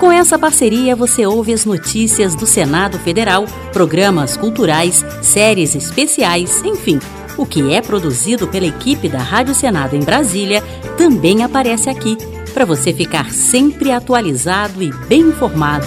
Com 0.00 0.10
essa 0.10 0.36
parceria, 0.36 0.96
você 0.96 1.24
ouve 1.24 1.52
as 1.52 1.64
notícias 1.64 2.34
do 2.34 2.46
Senado 2.46 2.98
Federal, 2.98 3.44
programas 3.72 4.36
culturais, 4.36 5.04
séries 5.22 5.76
especiais, 5.76 6.64
enfim. 6.64 6.98
O 7.36 7.44
que 7.44 7.72
é 7.72 7.82
produzido 7.82 8.48
pela 8.48 8.66
equipe 8.66 9.08
da 9.08 9.18
Rádio 9.18 9.54
Senado 9.54 9.94
em 9.94 10.00
Brasília 10.00 10.62
também 10.96 11.44
aparece 11.44 11.90
aqui, 11.90 12.16
para 12.54 12.64
você 12.64 12.92
ficar 12.92 13.30
sempre 13.30 13.92
atualizado 13.92 14.82
e 14.82 14.90
bem 15.06 15.20
informado. 15.20 15.86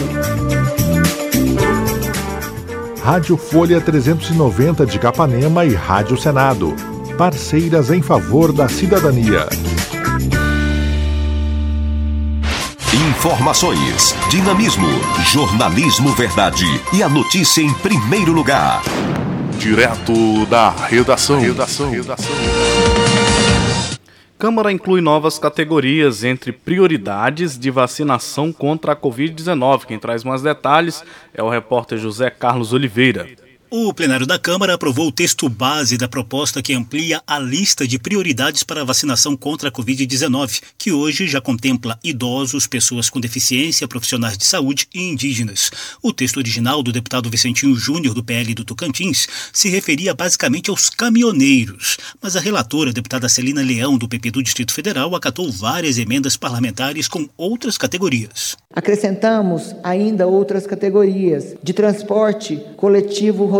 Rádio 3.01 3.37
Folha 3.37 3.81
390 3.81 4.85
de 4.85 4.99
Capanema 4.99 5.65
e 5.65 5.73
Rádio 5.73 6.15
Senado. 6.15 6.75
Parceiras 7.17 7.89
em 7.89 8.03
favor 8.03 8.53
da 8.53 8.69
cidadania. 8.69 9.47
Informações, 13.09 14.15
dinamismo, 14.29 14.87
jornalismo 15.25 16.09
verdade 16.13 16.65
e 16.93 17.01
a 17.01 17.09
notícia 17.09 17.61
em 17.61 17.73
primeiro 17.73 18.31
lugar. 18.31 18.81
Direto 19.59 20.45
da 20.45 20.69
redação. 20.69 21.41
redação. 21.41 21.91
redação. 21.91 22.33
Câmara 24.37 24.71
inclui 24.71 25.01
novas 25.01 25.37
categorias 25.37 26.23
entre 26.23 26.53
prioridades 26.53 27.59
de 27.59 27.69
vacinação 27.69 28.53
contra 28.53 28.93
a 28.93 28.95
Covid-19. 28.95 29.85
Quem 29.85 29.99
traz 29.99 30.23
mais 30.23 30.41
detalhes 30.41 31.03
é 31.33 31.43
o 31.43 31.49
repórter 31.49 31.97
José 31.97 32.29
Carlos 32.29 32.71
Oliveira. 32.71 33.27
O 33.71 33.93
plenário 33.93 34.25
da 34.25 34.39
Câmara 34.39 34.73
aprovou 34.73 35.09
o 35.09 35.11
texto 35.11 35.47
base 35.47 35.95
da 35.95 36.07
proposta 36.07 36.59
que 36.59 36.73
amplia 36.73 37.21
a 37.27 37.37
lista 37.37 37.87
de 37.87 37.99
prioridades 37.99 38.63
para 38.63 38.81
a 38.81 38.83
vacinação 38.83 39.37
contra 39.37 39.69
a 39.69 39.71
Covid-19, 39.71 40.63
que 40.75 40.91
hoje 40.91 41.27
já 41.27 41.39
contempla 41.39 41.99
idosos, 42.03 42.65
pessoas 42.65 43.11
com 43.11 43.19
deficiência, 43.19 43.87
profissionais 43.87 44.39
de 44.39 44.45
saúde 44.45 44.87
e 44.91 45.03
indígenas. 45.03 45.69
O 46.01 46.11
texto 46.11 46.37
original 46.37 46.81
do 46.81 46.91
deputado 46.91 47.29
Vicentinho 47.29 47.75
Júnior, 47.75 48.15
do 48.15 48.23
PL 48.23 48.55
do 48.55 48.65
Tocantins, 48.65 49.27
se 49.53 49.69
referia 49.69 50.15
basicamente 50.15 50.71
aos 50.71 50.89
caminhoneiros, 50.89 51.99
mas 52.19 52.35
a 52.35 52.39
relatora, 52.39 52.89
a 52.89 52.93
deputada 52.93 53.29
Celina 53.29 53.61
Leão, 53.61 53.99
do 53.99 54.09
PP 54.09 54.31
do 54.31 54.41
Distrito 54.41 54.73
Federal, 54.73 55.15
acatou 55.15 55.51
várias 55.51 55.99
emendas 55.99 56.35
parlamentares 56.35 57.07
com 57.07 57.29
outras 57.37 57.77
categorias. 57.77 58.57
Acrescentamos 58.73 59.75
ainda 59.83 60.25
outras 60.25 60.65
categorias 60.65 61.55
de 61.61 61.71
transporte 61.71 62.59
coletivo 62.75 63.45
rodoviário 63.45 63.58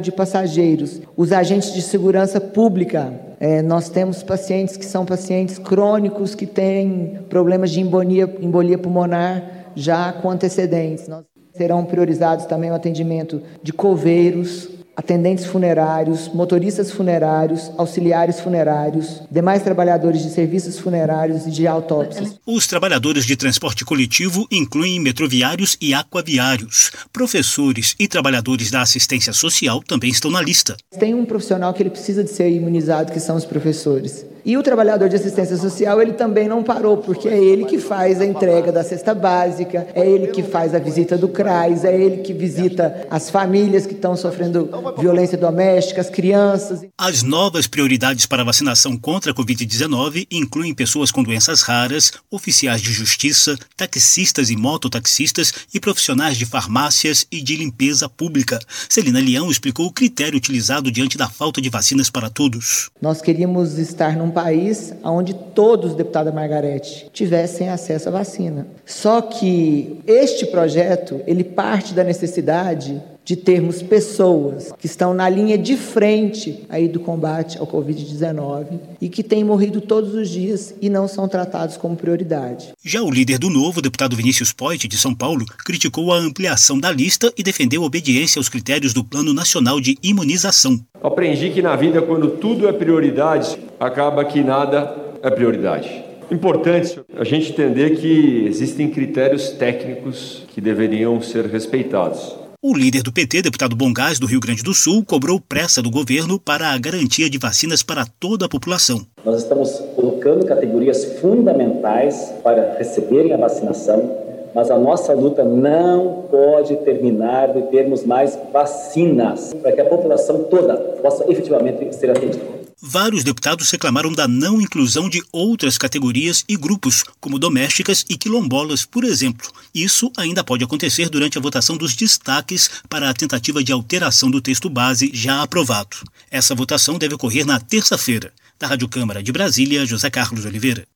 de 0.00 0.12
passageiros, 0.12 1.00
os 1.16 1.32
agentes 1.32 1.72
de 1.72 1.82
segurança 1.82 2.40
pública. 2.40 3.12
É, 3.38 3.62
nós 3.62 3.88
temos 3.88 4.22
pacientes 4.22 4.76
que 4.76 4.84
são 4.84 5.04
pacientes 5.04 5.58
crônicos 5.58 6.34
que 6.34 6.46
têm 6.46 7.20
problemas 7.28 7.70
de 7.70 7.80
embolia, 7.80 8.28
embolia 8.40 8.76
pulmonar 8.76 9.72
já 9.74 10.12
com 10.12 10.30
antecedentes. 10.30 11.08
Nós 11.08 11.24
serão 11.54 11.84
priorizados 11.84 12.46
também 12.46 12.70
o 12.70 12.74
atendimento 12.74 13.42
de 13.62 13.72
coveiros, 13.72 14.68
atendentes 14.96 15.46
funerários, 15.46 16.28
motoristas 16.28 16.90
funerários, 16.90 17.70
auxiliares 17.76 18.40
funerários, 18.40 19.22
demais 19.30 19.62
trabalhadores 19.62 20.22
de 20.22 20.30
serviços 20.30 20.78
funerários 20.78 21.46
e 21.46 21.50
de 21.50 21.66
autópsias. 21.66 22.36
Os 22.46 22.66
trabalhadores 22.66 23.24
de 23.24 23.36
transporte 23.36 23.84
coletivo 23.84 24.46
incluem 24.50 25.00
metroviários 25.00 25.76
e 25.80 25.94
aquaviários. 25.94 26.90
Professores 27.12 27.94
e 27.98 28.06
trabalhadores 28.06 28.70
da 28.70 28.82
assistência 28.82 29.32
social 29.32 29.82
também 29.82 30.10
estão 30.10 30.30
na 30.30 30.42
lista. 30.42 30.76
Tem 30.98 31.14
um 31.14 31.24
profissional 31.24 31.72
que 31.72 31.82
ele 31.82 31.90
precisa 31.90 32.22
de 32.22 32.30
ser 32.30 32.50
imunizado, 32.50 33.12
que 33.12 33.20
são 33.20 33.36
os 33.36 33.44
professores. 33.44 34.24
E 34.44 34.56
o 34.56 34.62
trabalhador 34.62 35.08
de 35.08 35.16
assistência 35.16 35.56
social, 35.56 36.00
ele 36.00 36.12
também 36.12 36.48
não 36.48 36.62
parou, 36.62 36.96
porque 36.96 37.28
é 37.28 37.38
ele 37.38 37.64
que 37.64 37.78
faz 37.78 38.20
a 38.20 38.26
entrega 38.26 38.72
da 38.72 38.82
cesta 38.82 39.14
básica, 39.14 39.86
é 39.94 40.06
ele 40.06 40.28
que 40.28 40.42
faz 40.42 40.74
a 40.74 40.78
visita 40.78 41.16
do 41.16 41.28
CRAS, 41.28 41.84
é 41.84 41.94
ele 41.94 42.18
que 42.18 42.32
visita 42.32 43.06
as 43.10 43.30
famílias 43.30 43.86
que 43.86 43.94
estão 43.94 44.16
sofrendo 44.16 44.70
violência 44.98 45.36
doméstica, 45.36 46.00
as 46.00 46.10
crianças. 46.10 46.80
As 46.96 47.22
novas 47.22 47.66
prioridades 47.66 48.26
para 48.26 48.42
a 48.42 48.44
vacinação 48.44 48.96
contra 48.96 49.32
a 49.32 49.34
Covid-19 49.34 50.26
incluem 50.30 50.74
pessoas 50.74 51.10
com 51.10 51.22
doenças 51.22 51.62
raras, 51.62 52.12
oficiais 52.30 52.80
de 52.80 52.92
justiça, 52.92 53.58
taxistas 53.76 54.50
e 54.50 54.56
mototaxistas 54.56 55.52
e 55.72 55.80
profissionais 55.80 56.36
de 56.36 56.46
farmácias 56.46 57.26
e 57.30 57.42
de 57.42 57.56
limpeza 57.56 58.08
pública. 58.08 58.58
Celina 58.88 59.20
Leão 59.20 59.50
explicou 59.50 59.86
o 59.86 59.92
critério 59.92 60.36
utilizado 60.36 60.90
diante 60.90 61.18
da 61.18 61.28
falta 61.28 61.60
de 61.60 61.68
vacinas 61.68 62.10
para 62.10 62.30
todos. 62.30 62.90
Nós 63.00 63.20
queríamos 63.20 63.78
estar 63.78 64.16
num 64.16 64.29
país 64.30 64.94
onde 65.04 65.34
todos, 65.34 65.94
deputada 65.94 66.32
Margarete, 66.32 67.08
tivessem 67.12 67.68
acesso 67.68 68.08
à 68.08 68.12
vacina. 68.12 68.66
Só 68.84 69.20
que 69.20 70.00
este 70.06 70.46
projeto, 70.46 71.20
ele 71.26 71.44
parte 71.44 71.94
da 71.94 72.04
necessidade 72.04 73.02
de 73.30 73.36
termos 73.36 73.80
pessoas 73.80 74.72
que 74.76 74.86
estão 74.86 75.14
na 75.14 75.28
linha 75.28 75.56
de 75.56 75.76
frente 75.76 76.64
aí 76.68 76.88
do 76.88 76.98
combate 76.98 77.58
ao 77.58 77.64
Covid-19 77.64 78.80
e 79.00 79.08
que 79.08 79.22
têm 79.22 79.44
morrido 79.44 79.80
todos 79.80 80.14
os 80.14 80.28
dias 80.28 80.74
e 80.82 80.90
não 80.90 81.06
são 81.06 81.28
tratados 81.28 81.76
como 81.76 81.94
prioridade. 81.94 82.70
Já 82.84 83.00
o 83.00 83.08
líder 83.08 83.38
do 83.38 83.48
Novo, 83.48 83.80
deputado 83.80 84.16
Vinícius 84.16 84.52
Poit, 84.52 84.88
de 84.88 84.98
São 84.98 85.14
Paulo, 85.14 85.46
criticou 85.64 86.12
a 86.12 86.16
ampliação 86.16 86.80
da 86.80 86.90
lista 86.90 87.32
e 87.38 87.44
defendeu 87.44 87.84
obediência 87.84 88.40
aos 88.40 88.48
critérios 88.48 88.92
do 88.92 89.04
Plano 89.04 89.32
Nacional 89.32 89.80
de 89.80 89.96
Imunização. 90.02 90.80
Aprendi 91.00 91.50
que 91.50 91.62
na 91.62 91.76
vida, 91.76 92.02
quando 92.02 92.30
tudo 92.30 92.68
é 92.68 92.72
prioridade, 92.72 93.56
acaba 93.78 94.24
que 94.24 94.42
nada 94.42 94.92
é 95.22 95.30
prioridade. 95.30 96.02
Importante 96.32 96.98
a 97.16 97.22
gente 97.22 97.52
entender 97.52 97.96
que 97.96 98.44
existem 98.48 98.90
critérios 98.90 99.50
técnicos 99.50 100.42
que 100.52 100.60
deveriam 100.60 101.22
ser 101.22 101.46
respeitados. 101.46 102.39
O 102.62 102.76
líder 102.76 103.02
do 103.02 103.10
PT, 103.10 103.40
deputado 103.40 103.74
Bongás, 103.74 104.18
do 104.18 104.26
Rio 104.26 104.38
Grande 104.38 104.62
do 104.62 104.74
Sul, 104.74 105.02
cobrou 105.02 105.40
pressa 105.40 105.80
do 105.80 105.90
governo 105.90 106.38
para 106.38 106.68
a 106.68 106.78
garantia 106.78 107.30
de 107.30 107.38
vacinas 107.38 107.82
para 107.82 108.04
toda 108.04 108.44
a 108.44 108.48
população. 108.50 109.00
Nós 109.24 109.40
estamos 109.40 109.82
colocando 109.96 110.44
categorias 110.44 111.06
fundamentais 111.22 112.34
para 112.44 112.74
receberem 112.76 113.32
a 113.32 113.38
vacinação, 113.38 114.14
mas 114.54 114.70
a 114.70 114.78
nossa 114.78 115.14
luta 115.14 115.42
não 115.42 116.26
pode 116.30 116.76
terminar 116.84 117.50
de 117.54 117.62
termos 117.70 118.04
mais 118.04 118.38
vacinas 118.52 119.54
para 119.54 119.72
que 119.72 119.80
a 119.80 119.86
população 119.86 120.44
toda 120.44 120.76
possa 121.00 121.24
efetivamente 121.32 121.96
ser 121.96 122.10
atendida 122.10 122.59
vários 122.80 123.24
deputados 123.24 123.70
reclamaram 123.70 124.12
da 124.12 124.26
não 124.26 124.60
inclusão 124.60 125.08
de 125.08 125.22
outras 125.32 125.76
categorias 125.76 126.44
e 126.48 126.56
grupos, 126.56 127.04
como 127.20 127.38
domésticas 127.38 128.04
e 128.08 128.16
quilombolas, 128.16 128.84
por 128.84 129.04
exemplo. 129.04 129.50
Isso 129.74 130.10
ainda 130.16 130.42
pode 130.42 130.64
acontecer 130.64 131.08
durante 131.08 131.38
a 131.38 131.40
votação 131.40 131.76
dos 131.76 131.94
destaques 131.94 132.70
para 132.88 133.10
a 133.10 133.14
tentativa 133.14 133.62
de 133.62 133.72
alteração 133.72 134.30
do 134.30 134.40
texto 134.40 134.70
base 134.70 135.10
já 135.12 135.42
aprovado. 135.42 135.96
Essa 136.30 136.54
votação 136.54 136.98
deve 136.98 137.14
ocorrer 137.14 137.44
na 137.44 137.60
terça-feira. 137.60 138.32
Da 138.58 138.66
Rádio 138.66 138.88
Câmara 138.88 139.22
de 139.22 139.32
Brasília, 139.32 139.86
José 139.86 140.10
Carlos 140.10 140.44
Oliveira. 140.44 140.86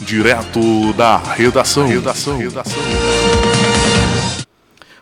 Direto 0.00 0.92
da 0.92 1.18
redação. 1.18 1.88
redação. 1.88 2.38
redação. 2.38 3.27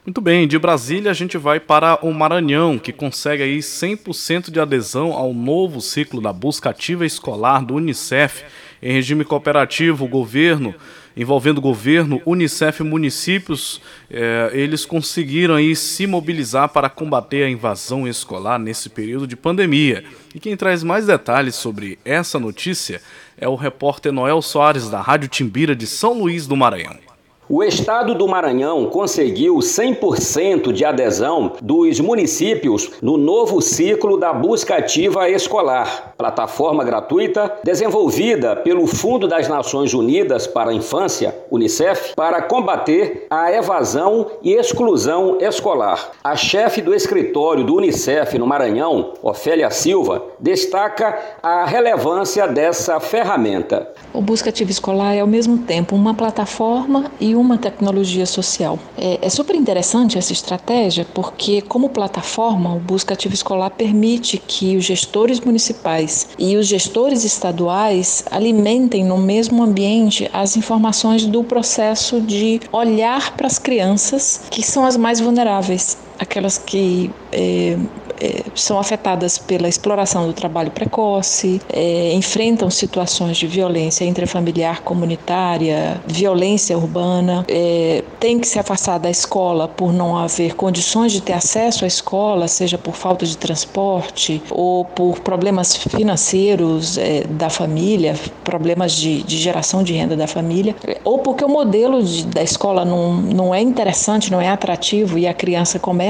Muito 0.07 0.21
bem, 0.21 0.47
de 0.47 0.57
Brasília 0.57 1.11
a 1.11 1.15
gente 1.15 1.37
vai 1.37 1.59
para 1.59 1.99
o 2.01 2.15
Maranhão, 2.15 2.79
que 2.79 2.93
consegue 2.93 3.43
aí 3.43 3.59
100% 3.59 4.53
de 4.53 4.61
adesão 4.61 5.13
ao 5.13 5.35
novo 5.35 5.81
ciclo 5.81 6.21
da 6.21 6.33
busca 6.33 6.71
ativa 6.71 7.05
escolar 7.05 7.65
do 7.65 7.75
Unicef 7.75 8.45
em 8.81 8.93
regime 8.93 9.25
cooperativo, 9.25 10.07
governo, 10.07 10.73
envolvendo 11.17 11.61
governo, 11.61 12.23
Unicef 12.25 12.83
e 12.83 12.87
municípios, 12.87 13.81
eh, 14.09 14.51
eles 14.53 14.87
conseguiram 14.87 15.57
aí 15.57 15.75
se 15.75 16.07
mobilizar 16.07 16.69
para 16.69 16.89
combater 16.89 17.43
a 17.43 17.51
invasão 17.51 18.07
escolar 18.07 18.61
nesse 18.61 18.89
período 18.89 19.27
de 19.27 19.35
pandemia. 19.35 20.05
E 20.33 20.39
quem 20.39 20.57
traz 20.57 20.85
mais 20.85 21.07
detalhes 21.07 21.57
sobre 21.57 21.99
essa 22.05 22.39
notícia 22.39 23.03
é 23.37 23.49
o 23.49 23.57
repórter 23.57 24.13
Noel 24.13 24.41
Soares, 24.41 24.89
da 24.89 25.01
Rádio 25.01 25.29
Timbira 25.29 25.75
de 25.75 25.89
São 25.89 26.13
Luís 26.13 26.47
do 26.47 26.55
Maranhão. 26.55 27.06
O 27.49 27.63
estado 27.63 28.13
do 28.13 28.27
Maranhão 28.27 28.87
conseguiu 28.87 29.59
100% 29.59 30.73
de 30.73 30.85
adesão 30.85 31.53
dos 31.63 32.01
municípios 32.01 32.91
no 33.01 33.17
novo 33.17 33.63
ciclo 33.63 34.19
da 34.19 34.33
busca 34.33 34.75
ativa 34.75 35.31
escolar, 35.31 36.15
plataforma 36.19 36.83
gratuita 36.83 37.53
desenvolvida 37.63 38.57
pelo 38.57 38.85
Fundo 38.89 39.29
das 39.29 39.47
Nações 39.47 39.95
Unidas 39.95 40.49
para 40.49 40.73
a 40.73 40.75
Infância, 40.75 41.37
UNICEF, 41.49 42.17
para 42.17 42.43
combater 42.43 43.29
a 43.31 43.53
evasão 43.53 44.27
e 44.43 44.53
exclusão 44.53 45.39
escolar. 45.41 46.11
A 46.25 46.35
chefe 46.35 46.83
do 46.83 46.93
escritório 46.93 47.63
do 47.63 47.77
UNICEF 47.77 48.39
no 48.41 48.47
Maranhão, 48.47 49.13
Ofélia 49.23 49.71
Silva, 49.71 50.21
destaca 50.41 51.17
a 51.41 51.65
relevância 51.65 52.49
dessa 52.49 52.99
ferramenta. 52.99 53.93
O 54.13 54.21
busca 54.21 54.51
ativa 54.51 54.73
escolar 54.73 55.15
é 55.15 55.21
ao 55.21 55.29
mesmo 55.29 55.59
tempo 55.59 55.95
uma 55.95 56.13
plataforma 56.13 57.05
e 57.21 57.36
uma 57.37 57.59
tecnologia 57.59 58.27
social. 58.27 58.79
É, 58.97 59.19
é, 59.23 59.29
super 59.29 59.55
interessante 59.55 60.19
essa 60.19 60.33
estratégia 60.33 61.07
porque, 61.15 61.63
como 61.63 61.89
plataforma, 61.89 62.75
o 62.75 62.79
Busca 62.79 63.15
Ativo 63.15 63.35
Escolar 63.35 63.71
permite 63.71 64.39
que 64.39 64.77
os 64.77 64.85
gestores 64.85 65.41
municipais 65.41 66.29
e 66.39 66.57
os 66.57 66.67
gestores 66.67 67.25
estaduais 67.25 68.25
alimentem 68.31 69.05
no 69.05 69.19
mesmo 69.19 69.63
ambiente 69.63 70.29
as 70.33 70.57
informações 70.57 71.27
do 71.27 71.45
processo 71.45 72.21
de 72.21 72.61
olhar 72.73 73.37
para 73.37 73.47
as 73.47 73.59
crianças 73.59 74.43
que 74.51 74.63
são 74.63 74.85
as 74.85 74.97
mais 74.97 75.21
vulneráveis, 75.21 75.97
aquelas 76.19 76.59
que 76.59 77.11
é, 77.33 77.77
é, 78.21 78.43
são 78.55 78.79
afetadas 78.79 79.39
pela 79.39 79.69
exploração 79.69 80.27
do 80.27 80.33
trabalho 80.33 80.71
precoce, 80.71 81.61
é, 81.73 82.13
enfrentam 82.15 82.71
situações 82.71 83.37
de 83.37 83.47
violência 83.47 84.05
intrafamiliar 84.05 84.83
comunitária, 84.83 86.01
violência 86.07 86.77
urbana, 86.77 87.45
é, 87.49 88.03
têm 88.19 88.39
que 88.39 88.49
se 88.49 88.59
afastar 88.59 88.99
da 88.99 89.11
escola 89.11 89.69
por 89.69 89.93
não 89.93 90.17
haver 90.17 90.55
condições 90.55 91.13
de 91.13 91.21
ter 91.21 91.35
acesso 91.35 91.85
à 91.85 91.87
escola, 91.87 92.49
seja 92.49 92.79
por 92.79 92.95
falta 92.95 93.27
de 93.27 93.37
transporte 93.37 94.43
ou 94.51 94.85
por 94.85 95.21
problemas 95.21 95.77
financeiros 95.77 96.99
da 97.31 97.51
família, 97.51 98.15
problemas 98.45 98.93
de, 98.93 99.23
de, 99.23 99.37
geração 99.37 99.83
de 99.83 99.93
renda 99.93 100.17
da 100.17 100.27
família, 100.27 100.75
ou 101.05 101.19
porque 101.19 101.45
o 101.45 101.49
modelo 101.49 102.03
de, 102.03 102.27
da 102.27 102.43
escola 102.43 102.85
não, 102.85 103.15
não 103.15 103.55
é 103.55 103.61
interessante, 103.61 104.31
não 104.31 104.41
é 104.41 104.49
atrativo 104.49 105.19
e 105.19 105.27
a 105.27 105.35
criança 105.35 105.79
começa, 105.79 106.06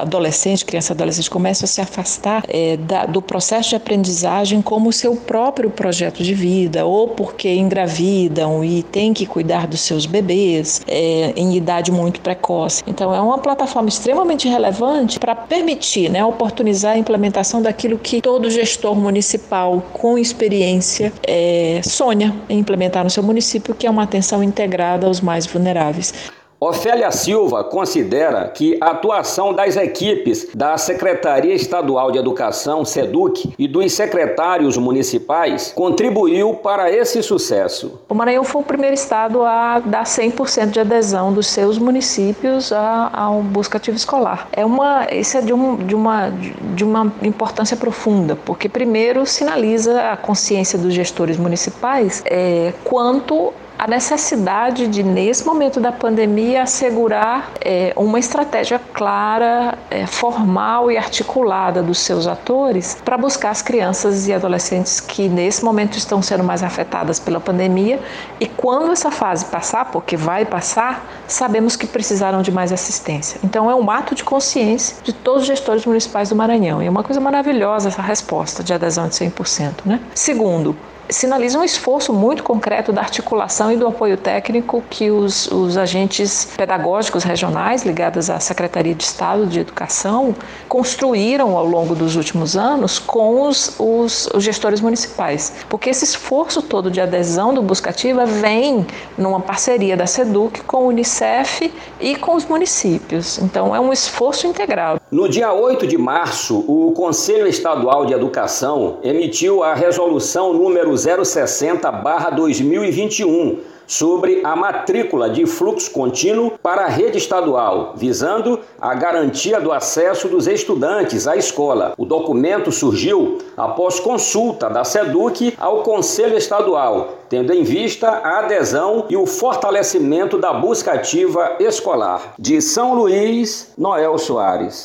adolescente, 0.00 0.64
criança 0.64 0.92
adolescente 0.92 1.30
começa 1.30 1.64
a 1.64 1.68
se 1.68 1.80
afastar 1.80 2.44
é, 2.48 2.76
da, 2.76 3.06
do 3.06 3.20
processo 3.20 3.70
de 3.70 3.76
aprendizagem 3.76 4.62
como 4.62 4.92
seu 4.92 5.14
próprio 5.16 5.70
projeto 5.70 6.22
de 6.22 6.34
vida, 6.34 6.84
ou 6.84 7.08
porque 7.08 7.52
engravidam 7.54 8.64
e 8.64 8.82
têm 8.82 9.12
que 9.12 9.26
cuidar 9.26 9.66
dos 9.66 9.80
seus 9.80 10.06
bebês 10.06 10.82
é, 10.86 11.32
em 11.36 11.56
idade 11.56 11.90
muito 11.90 12.20
precoce. 12.20 12.82
Então, 12.86 13.14
é 13.14 13.20
uma 13.20 13.38
plataforma 13.38 13.88
extremamente 13.88 14.48
relevante 14.48 15.18
para 15.18 15.34
permitir, 15.34 16.10
né, 16.10 16.24
oportunizar 16.24 16.92
a 16.92 16.98
implementação 16.98 17.62
daquilo 17.62 17.98
que 17.98 18.20
todo 18.20 18.50
gestor 18.50 18.94
municipal 18.94 19.82
com 19.92 20.18
experiência 20.18 21.12
é, 21.26 21.80
sonha 21.84 22.34
em 22.48 22.58
implementar 22.58 23.04
no 23.04 23.10
seu 23.10 23.22
município, 23.22 23.74
que 23.74 23.86
é 23.86 23.90
uma 23.90 24.02
atenção 24.02 24.42
integrada 24.42 25.06
aos 25.06 25.20
mais 25.20 25.46
vulneráveis. 25.46 26.12
Ofélia 26.60 27.12
Silva 27.12 27.62
considera 27.62 28.48
que 28.48 28.76
a 28.80 28.90
atuação 28.90 29.52
das 29.52 29.76
equipes 29.76 30.48
da 30.52 30.76
Secretaria 30.76 31.54
Estadual 31.54 32.10
de 32.10 32.18
Educação, 32.18 32.84
SEDUC, 32.84 33.54
e 33.56 33.68
dos 33.68 33.92
secretários 33.92 34.76
municipais 34.76 35.72
contribuiu 35.72 36.54
para 36.54 36.90
esse 36.90 37.22
sucesso. 37.22 38.00
O 38.08 38.14
Maranhão 38.14 38.42
foi 38.42 38.60
o 38.60 38.64
primeiro 38.64 38.94
estado 38.94 39.44
a 39.44 39.78
dar 39.78 40.02
100% 40.02 40.70
de 40.70 40.80
adesão 40.80 41.32
dos 41.32 41.46
seus 41.46 41.78
municípios 41.78 42.72
ao 42.72 43.40
busca 43.40 43.78
ativo 43.78 43.96
escolar. 43.96 44.48
É 44.50 44.64
uma, 44.64 45.06
isso 45.12 45.38
é 45.38 45.40
de, 45.40 45.52
um, 45.52 45.76
de, 45.76 45.94
uma, 45.94 46.32
de 46.74 46.82
uma 46.82 47.12
importância 47.22 47.76
profunda, 47.76 48.34
porque 48.34 48.68
primeiro 48.68 49.24
sinaliza 49.24 50.10
a 50.10 50.16
consciência 50.16 50.76
dos 50.76 50.92
gestores 50.92 51.36
municipais 51.36 52.20
é, 52.26 52.72
quanto 52.82 53.52
a 53.78 53.86
necessidade 53.86 54.88
de, 54.88 55.04
nesse 55.04 55.46
momento 55.46 55.78
da 55.78 55.92
pandemia, 55.92 56.64
assegurar 56.64 57.52
é, 57.60 57.92
uma 57.94 58.18
estratégia 58.18 58.80
clara, 58.92 59.78
é, 59.88 60.04
formal 60.04 60.90
e 60.90 60.96
articulada 60.96 61.80
dos 61.80 61.98
seus 62.00 62.26
atores 62.26 62.98
para 63.04 63.16
buscar 63.16 63.50
as 63.50 63.62
crianças 63.62 64.26
e 64.26 64.32
adolescentes 64.32 65.00
que, 65.00 65.28
nesse 65.28 65.64
momento, 65.64 65.96
estão 65.96 66.20
sendo 66.20 66.42
mais 66.42 66.64
afetadas 66.64 67.20
pela 67.20 67.38
pandemia 67.38 68.00
e, 68.40 68.46
quando 68.46 68.90
essa 68.90 69.12
fase 69.12 69.44
passar, 69.44 69.84
porque 69.92 70.16
vai 70.16 70.44
passar, 70.44 71.06
sabemos 71.28 71.76
que 71.76 71.86
precisarão 71.86 72.42
de 72.42 72.50
mais 72.50 72.72
assistência. 72.72 73.38
Então, 73.44 73.70
é 73.70 73.74
um 73.76 73.88
ato 73.90 74.12
de 74.12 74.24
consciência 74.24 74.96
de 75.04 75.12
todos 75.12 75.42
os 75.42 75.46
gestores 75.46 75.86
municipais 75.86 76.30
do 76.30 76.34
Maranhão. 76.34 76.82
E 76.82 76.86
é 76.86 76.90
uma 76.90 77.04
coisa 77.04 77.20
maravilhosa 77.20 77.88
essa 77.88 78.02
resposta 78.02 78.64
de 78.64 78.74
adesão 78.74 79.06
de 79.06 79.14
100%. 79.14 79.72
Né? 79.84 80.00
Segundo, 80.14 80.76
sinaliza 81.10 81.58
um 81.58 81.64
esforço 81.64 82.12
muito 82.12 82.42
concreto 82.42 82.92
da 82.92 83.00
articulação 83.00 83.72
e 83.72 83.76
do 83.76 83.86
apoio 83.86 84.16
técnico 84.16 84.82
que 84.90 85.10
os, 85.10 85.50
os 85.50 85.76
agentes 85.76 86.48
pedagógicos 86.56 87.24
regionais 87.24 87.84
ligados 87.84 88.28
à 88.28 88.38
Secretaria 88.38 88.94
de 88.94 89.04
Estado 89.04 89.46
de 89.46 89.60
Educação 89.60 90.34
construíram 90.68 91.56
ao 91.56 91.64
longo 91.64 91.94
dos 91.94 92.16
últimos 92.16 92.56
anos 92.56 92.98
com 92.98 93.42
os, 93.42 93.74
os, 93.78 94.28
os 94.34 94.44
gestores 94.44 94.80
municipais. 94.80 95.52
Porque 95.68 95.90
esse 95.90 96.04
esforço 96.04 96.60
todo 96.60 96.90
de 96.90 97.00
adesão 97.00 97.54
do 97.54 97.62
Buscativa 97.62 98.26
vem 98.26 98.86
numa 99.16 99.40
parceria 99.40 99.96
da 99.96 100.06
SEDUC 100.06 100.62
com 100.62 100.84
o 100.84 100.88
Unicef 100.88 101.72
e 102.00 102.16
com 102.16 102.34
os 102.34 102.44
municípios. 102.44 103.38
Então 103.38 103.74
é 103.74 103.80
um 103.80 103.92
esforço 103.92 104.46
integral. 104.46 104.98
No 105.10 105.28
dia 105.28 105.52
8 105.52 105.86
de 105.86 105.96
março, 105.96 106.64
o 106.68 106.92
Conselho 106.92 107.46
Estadual 107.46 108.04
de 108.04 108.12
Educação 108.12 108.98
emitiu 109.02 109.62
a 109.62 109.74
resolução 109.74 110.52
número 110.52 110.97
060-2021 111.06 113.58
sobre 113.88 114.42
a 114.44 114.54
matrícula 114.54 115.30
de 115.30 115.46
fluxo 115.46 115.90
contínuo 115.90 116.52
para 116.62 116.84
a 116.84 116.88
rede 116.88 117.16
estadual, 117.16 117.94
visando 117.96 118.60
a 118.78 118.94
garantia 118.94 119.58
do 119.58 119.72
acesso 119.72 120.28
dos 120.28 120.46
estudantes 120.46 121.26
à 121.26 121.36
escola. 121.36 121.94
O 121.96 122.04
documento 122.04 122.70
surgiu 122.70 123.38
após 123.56 123.98
consulta 123.98 124.68
da 124.68 124.84
SEDUC 124.84 125.54
ao 125.58 125.82
Conselho 125.82 126.36
Estadual, 126.36 127.14
tendo 127.30 127.52
em 127.52 127.62
vista 127.62 128.08
a 128.08 128.40
adesão 128.40 129.06
e 129.08 129.16
o 129.16 129.26
fortalecimento 129.26 130.36
da 130.36 130.52
busca 130.52 130.92
ativa 130.92 131.56
escolar. 131.58 132.34
De 132.38 132.60
São 132.60 132.94
Luís, 132.94 133.72
Noel 133.78 134.18
Soares. 134.18 134.84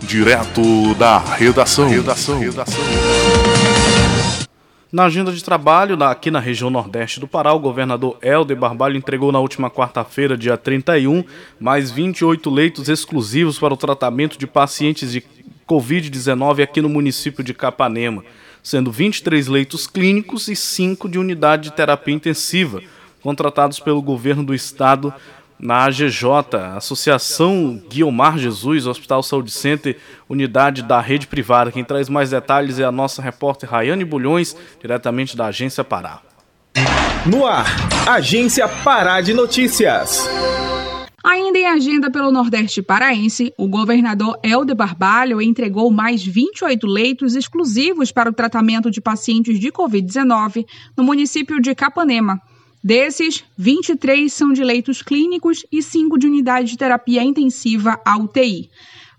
Direto 0.00 0.94
da 0.96 1.18
redação. 1.18 1.88
redação. 1.88 2.38
redação. 2.38 3.51
Na 4.92 5.04
agenda 5.06 5.32
de 5.32 5.42
trabalho, 5.42 5.96
aqui 6.04 6.30
na 6.30 6.38
região 6.38 6.68
nordeste 6.68 7.18
do 7.18 7.26
Pará, 7.26 7.50
o 7.54 7.58
governador 7.58 8.18
Helder 8.20 8.58
Barbalho 8.58 8.94
entregou 8.94 9.32
na 9.32 9.40
última 9.40 9.70
quarta-feira, 9.70 10.36
dia 10.36 10.58
31, 10.58 11.24
mais 11.58 11.90
28 11.90 12.50
leitos 12.50 12.90
exclusivos 12.90 13.58
para 13.58 13.72
o 13.72 13.76
tratamento 13.76 14.36
de 14.36 14.46
pacientes 14.46 15.10
de 15.10 15.24
Covid-19 15.66 16.62
aqui 16.62 16.82
no 16.82 16.90
município 16.90 17.42
de 17.42 17.54
Capanema, 17.54 18.22
sendo 18.62 18.92
23 18.92 19.48
leitos 19.48 19.86
clínicos 19.86 20.48
e 20.48 20.54
5 20.54 21.08
de 21.08 21.18
unidade 21.18 21.70
de 21.70 21.72
terapia 21.74 22.14
intensiva, 22.14 22.82
contratados 23.22 23.80
pelo 23.80 24.02
governo 24.02 24.44
do 24.44 24.54
estado 24.54 25.10
na 25.62 25.84
AGJ, 25.84 26.26
Associação 26.76 27.80
Guiomar 27.88 28.36
Jesus, 28.36 28.84
Hospital 28.84 29.22
Saúde 29.22 29.52
Center, 29.52 29.96
unidade 30.28 30.82
da 30.82 31.00
rede 31.00 31.28
privada. 31.28 31.70
Quem 31.70 31.84
traz 31.84 32.08
mais 32.08 32.30
detalhes 32.30 32.80
é 32.80 32.84
a 32.84 32.90
nossa 32.90 33.22
repórter 33.22 33.70
Rayane 33.70 34.04
Bulhões, 34.04 34.56
diretamente 34.80 35.36
da 35.36 35.46
Agência 35.46 35.84
Pará. 35.84 36.20
No 37.24 37.46
ar, 37.46 37.66
Agência 38.08 38.66
Pará 38.66 39.20
de 39.20 39.32
Notícias. 39.32 40.28
Ainda 41.22 41.56
em 41.56 41.66
agenda 41.66 42.10
pelo 42.10 42.32
Nordeste 42.32 42.82
Paraense, 42.82 43.54
o 43.56 43.68
governador 43.68 44.36
Helder 44.42 44.74
Barbalho 44.74 45.40
entregou 45.40 45.88
mais 45.92 46.24
28 46.24 46.84
leitos 46.84 47.36
exclusivos 47.36 48.10
para 48.10 48.28
o 48.28 48.32
tratamento 48.32 48.90
de 48.90 49.00
pacientes 49.00 49.60
de 49.60 49.70
Covid-19 49.70 50.66
no 50.96 51.04
município 51.04 51.60
de 51.60 51.72
Capanema. 51.76 52.40
Desses, 52.84 53.44
23 53.56 54.32
são 54.32 54.52
de 54.52 54.64
leitos 54.64 55.02
clínicos 55.02 55.64
e 55.70 55.80
5 55.80 56.18
de 56.18 56.26
unidade 56.26 56.70
de 56.70 56.76
terapia 56.76 57.22
intensiva 57.22 58.00
a 58.04 58.18
UTI. 58.18 58.68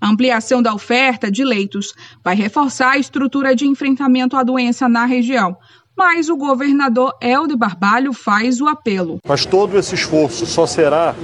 A 0.02 0.10
ampliação 0.10 0.62
da 0.62 0.74
oferta 0.74 1.32
de 1.32 1.46
leitos 1.46 1.94
vai 2.22 2.36
reforçar 2.36 2.92
a 2.92 2.98
estrutura 2.98 3.56
de 3.56 3.66
enfrentamento 3.66 4.36
à 4.36 4.44
doença 4.44 4.90
na 4.90 5.06
região. 5.06 5.56
Mas 5.96 6.28
o 6.28 6.36
governador 6.36 7.14
Helder 7.22 7.56
Barbalho 7.56 8.12
faz 8.12 8.60
o 8.60 8.68
apelo. 8.68 9.20
Mas 9.26 9.46
todo 9.46 9.78
esse 9.78 9.96
esforço 9.96 10.46
só 10.46 10.66
será 10.66 11.16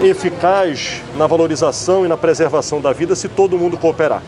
eficaz 0.00 1.02
na 1.16 1.26
valorização 1.26 2.04
e 2.04 2.08
na 2.08 2.16
preservação 2.16 2.80
da 2.80 2.92
vida 2.92 3.16
se 3.16 3.28
todo 3.28 3.58
mundo 3.58 3.76
cooperar. 3.76 4.22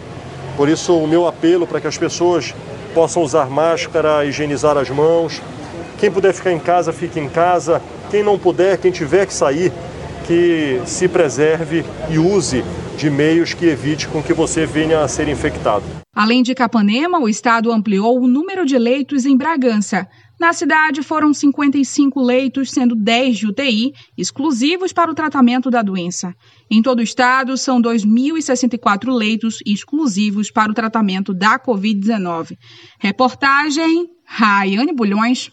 Por 0.57 0.69
isso, 0.69 0.97
o 0.97 1.07
meu 1.07 1.29
apelo 1.29 1.65
para 1.65 1.81
que 1.81 1.87
as 1.87 1.97
pessoas 1.97 2.53
possam 2.93 3.23
usar 3.23 3.49
máscara, 3.49 4.25
higienizar 4.25 4.77
as 4.77 4.91
mãos, 4.91 5.41
quem 6.03 6.11
puder 6.11 6.35
ficar 6.35 6.51
em 6.51 6.59
casa, 6.59 6.93
fique 6.93 7.21
em 7.21 7.29
casa. 7.29 7.81
Quem 8.11 8.25
não 8.25 8.37
puder, 8.37 8.77
quem 8.77 8.91
tiver 8.91 9.25
que 9.25 9.33
sair, 9.33 9.73
que 10.27 10.83
se 10.85 11.07
preserve 11.07 11.85
e 12.11 12.19
use 12.19 12.65
de 12.99 13.09
meios 13.09 13.55
que 13.55 13.67
evite 13.67 14.09
com 14.09 14.21
que 14.21 14.35
você 14.35 14.67
venha 14.67 14.99
a 14.99 15.07
ser 15.07 15.29
infectado. 15.29 15.85
Além 16.13 16.43
de 16.43 16.57
Capanema, 16.57 17.21
o 17.21 17.29
estado 17.29 17.71
ampliou 17.71 18.21
o 18.21 18.27
número 18.27 18.67
de 18.67 18.77
leitos 18.77 19.25
em 19.25 19.37
Bragança. 19.37 20.09
Na 20.41 20.53
cidade 20.53 21.05
foram 21.05 21.33
55 21.33 22.21
leitos, 22.21 22.73
sendo 22.73 22.97
10 22.97 23.39
de 23.39 23.47
UTI, 23.47 23.93
exclusivos 24.19 24.93
para 24.93 25.09
o 25.09 25.15
tratamento 25.15 25.71
da 25.71 25.83
doença. 25.83 26.35
Em 26.69 26.83
todo 26.83 26.99
o 26.99 27.03
estado, 27.03 27.57
são 27.57 27.81
2.064 27.81 29.09
leitos 29.15 29.59
exclusivos 29.65 30.51
para 30.51 30.73
o 30.73 30.75
tratamento 30.75 31.33
da 31.33 31.61
Covid-19. 31.61 32.59
Reportagem 32.99 34.09
Raiane 34.35 34.93
Bulhões. 34.95 35.53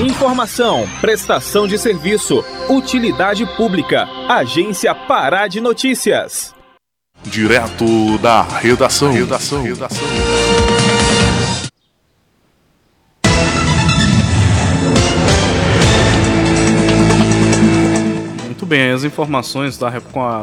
Informação, 0.00 0.88
prestação 1.00 1.68
de 1.68 1.78
serviço, 1.78 2.44
utilidade 2.68 3.46
pública, 3.56 4.08
Agência 4.28 4.94
Pará 4.94 5.46
de 5.46 5.60
Notícias. 5.60 6.54
Direto 7.24 8.18
da 8.18 8.42
redação. 8.42 9.12
Redação. 9.12 9.62
redação. 9.62 10.06
Muito 18.64 18.66
bem, 18.66 18.92
as 18.92 19.04
informações 19.04 19.78
da, 19.78 19.90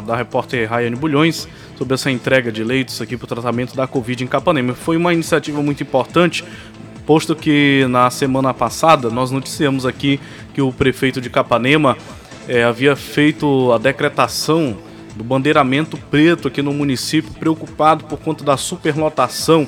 da 0.05 0.15
repórter 0.15 0.69
Rayane 0.69 0.95
Bulhões 0.95 1.47
sobre 1.75 1.95
essa 1.95 2.11
entrega 2.11 2.51
de 2.51 2.63
leitos 2.63 3.01
aqui 3.01 3.17
para 3.17 3.25
o 3.25 3.27
tratamento 3.27 3.75
da 3.75 3.87
Covid 3.87 4.23
em 4.23 4.27
Capanema. 4.27 4.75
Foi 4.75 4.95
uma 4.95 5.11
iniciativa 5.11 5.61
muito 5.61 5.81
importante 5.81 6.45
posto 7.05 7.35
que 7.35 7.85
na 7.89 8.09
semana 8.09 8.53
passada 8.53 9.09
nós 9.09 9.31
noticiamos 9.31 9.85
aqui 9.85 10.19
que 10.53 10.61
o 10.61 10.71
prefeito 10.71 11.19
de 11.19 11.29
Capanema 11.29 11.97
é, 12.47 12.63
havia 12.63 12.95
feito 12.95 13.71
a 13.71 13.77
decretação 13.77 14.77
do 15.15 15.23
bandeiramento 15.23 15.97
preto 15.97 16.47
aqui 16.47 16.61
no 16.61 16.73
município, 16.73 17.31
preocupado 17.33 18.05
por 18.05 18.19
conta 18.19 18.43
da 18.43 18.57
superlotação 18.57 19.67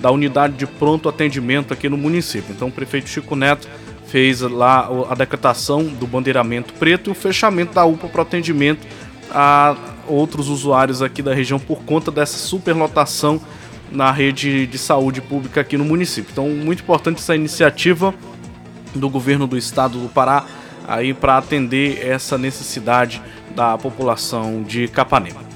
da 0.00 0.10
unidade 0.10 0.54
de 0.54 0.66
pronto 0.66 1.08
atendimento 1.08 1.72
aqui 1.72 1.88
no 1.88 1.96
município. 1.96 2.54
Então 2.54 2.68
o 2.68 2.72
prefeito 2.72 3.08
Chico 3.08 3.34
Neto 3.34 3.68
fez 4.06 4.40
lá 4.40 4.88
a 5.10 5.14
decretação 5.14 5.84
do 5.84 6.06
bandeiramento 6.06 6.72
preto 6.74 7.10
e 7.10 7.12
o 7.12 7.14
fechamento 7.14 7.74
da 7.74 7.84
UPA 7.84 8.08
para 8.08 8.22
atendimento 8.22 8.86
a 9.30 9.76
outros 10.06 10.48
usuários 10.48 11.02
aqui 11.02 11.20
da 11.20 11.34
região 11.34 11.58
por 11.58 11.82
conta 11.82 12.10
dessa 12.10 12.38
superlotação 12.38 13.40
na 13.90 14.10
rede 14.10 14.66
de 14.66 14.78
saúde 14.78 15.20
pública 15.20 15.60
aqui 15.60 15.76
no 15.76 15.84
município. 15.84 16.30
Então, 16.32 16.48
muito 16.48 16.82
importante 16.82 17.18
essa 17.18 17.34
iniciativa 17.34 18.14
do 18.94 19.08
governo 19.08 19.46
do 19.46 19.56
estado 19.56 19.98
do 19.98 20.08
Pará 20.08 20.44
aí 20.86 21.12
para 21.12 21.36
atender 21.36 22.06
essa 22.06 22.38
necessidade 22.38 23.22
da 23.54 23.76
população 23.76 24.62
de 24.62 24.88
Capanema. 24.88 25.48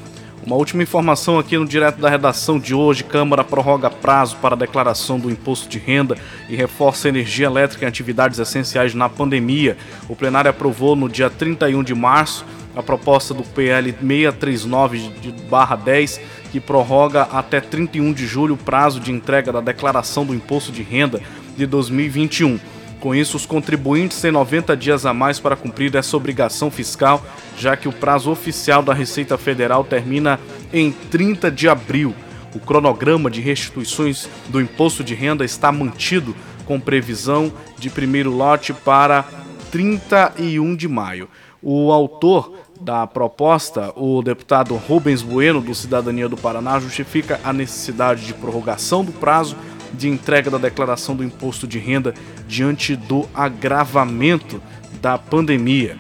Uma 0.44 0.56
última 0.56 0.82
informação 0.82 1.38
aqui 1.38 1.56
no 1.56 1.64
direto 1.64 2.00
da 2.00 2.10
redação 2.10 2.58
de 2.58 2.74
hoje: 2.74 3.04
Câmara 3.04 3.44
prorroga 3.44 3.88
prazo 3.88 4.36
para 4.42 4.56
declaração 4.56 5.18
do 5.18 5.30
imposto 5.30 5.68
de 5.68 5.78
renda 5.78 6.16
e 6.48 6.56
reforça 6.56 7.08
energia 7.08 7.46
elétrica 7.46 7.84
em 7.84 7.88
atividades 7.88 8.40
essenciais 8.40 8.92
na 8.92 9.08
pandemia. 9.08 9.76
O 10.08 10.16
plenário 10.16 10.50
aprovou 10.50 10.96
no 10.96 11.08
dia 11.08 11.30
31 11.30 11.84
de 11.84 11.94
março 11.94 12.44
a 12.74 12.82
proposta 12.82 13.34
do 13.34 13.42
PL 13.42 13.92
639-10 13.92 16.20
que 16.50 16.58
prorroga 16.60 17.22
até 17.22 17.60
31 17.60 18.12
de 18.12 18.26
julho 18.26 18.54
o 18.54 18.58
prazo 18.58 19.00
de 19.00 19.10
entrega 19.10 19.50
da 19.50 19.60
declaração 19.60 20.26
do 20.26 20.34
imposto 20.34 20.70
de 20.70 20.82
renda 20.82 21.20
de 21.56 21.66
2021. 21.66 22.60
Com 23.00 23.14
isso, 23.14 23.36
os 23.36 23.44
contribuintes 23.44 24.20
têm 24.20 24.30
90 24.30 24.76
dias 24.76 25.04
a 25.04 25.12
mais 25.12 25.40
para 25.40 25.56
cumprir 25.56 25.92
essa 25.96 26.16
obrigação 26.16 26.70
fiscal, 26.70 27.24
já 27.58 27.76
que 27.76 27.88
o 27.88 27.92
prazo 27.92 28.30
oficial 28.30 28.80
da 28.80 28.94
Receita 28.94 29.36
Federal 29.36 29.82
termina 29.82 30.38
em 30.72 30.92
30 30.92 31.50
de 31.50 31.68
abril. 31.68 32.14
O 32.54 32.60
cronograma 32.60 33.28
de 33.28 33.40
restituições 33.40 34.28
do 34.48 34.60
imposto 34.60 35.02
de 35.02 35.14
renda 35.14 35.44
está 35.44 35.72
mantido, 35.72 36.36
com 36.64 36.78
previsão 36.78 37.52
de 37.76 37.90
primeiro 37.90 38.30
lote 38.30 38.72
para 38.72 39.24
31 39.72 40.76
de 40.76 40.86
maio. 40.86 41.28
O 41.60 41.90
autor 41.90 42.61
da 42.82 43.06
proposta, 43.06 43.92
o 43.96 44.22
deputado 44.22 44.74
Rubens 44.74 45.22
Bueno, 45.22 45.60
do 45.60 45.74
Cidadania 45.74 46.28
do 46.28 46.36
Paraná, 46.36 46.80
justifica 46.80 47.40
a 47.44 47.52
necessidade 47.52 48.26
de 48.26 48.34
prorrogação 48.34 49.04
do 49.04 49.12
prazo 49.12 49.56
de 49.92 50.08
entrega 50.08 50.50
da 50.50 50.58
declaração 50.58 51.14
do 51.14 51.22
imposto 51.22 51.66
de 51.66 51.78
renda 51.78 52.14
diante 52.48 52.96
do 52.96 53.28
agravamento 53.34 54.60
da 55.00 55.18
pandemia. 55.18 55.96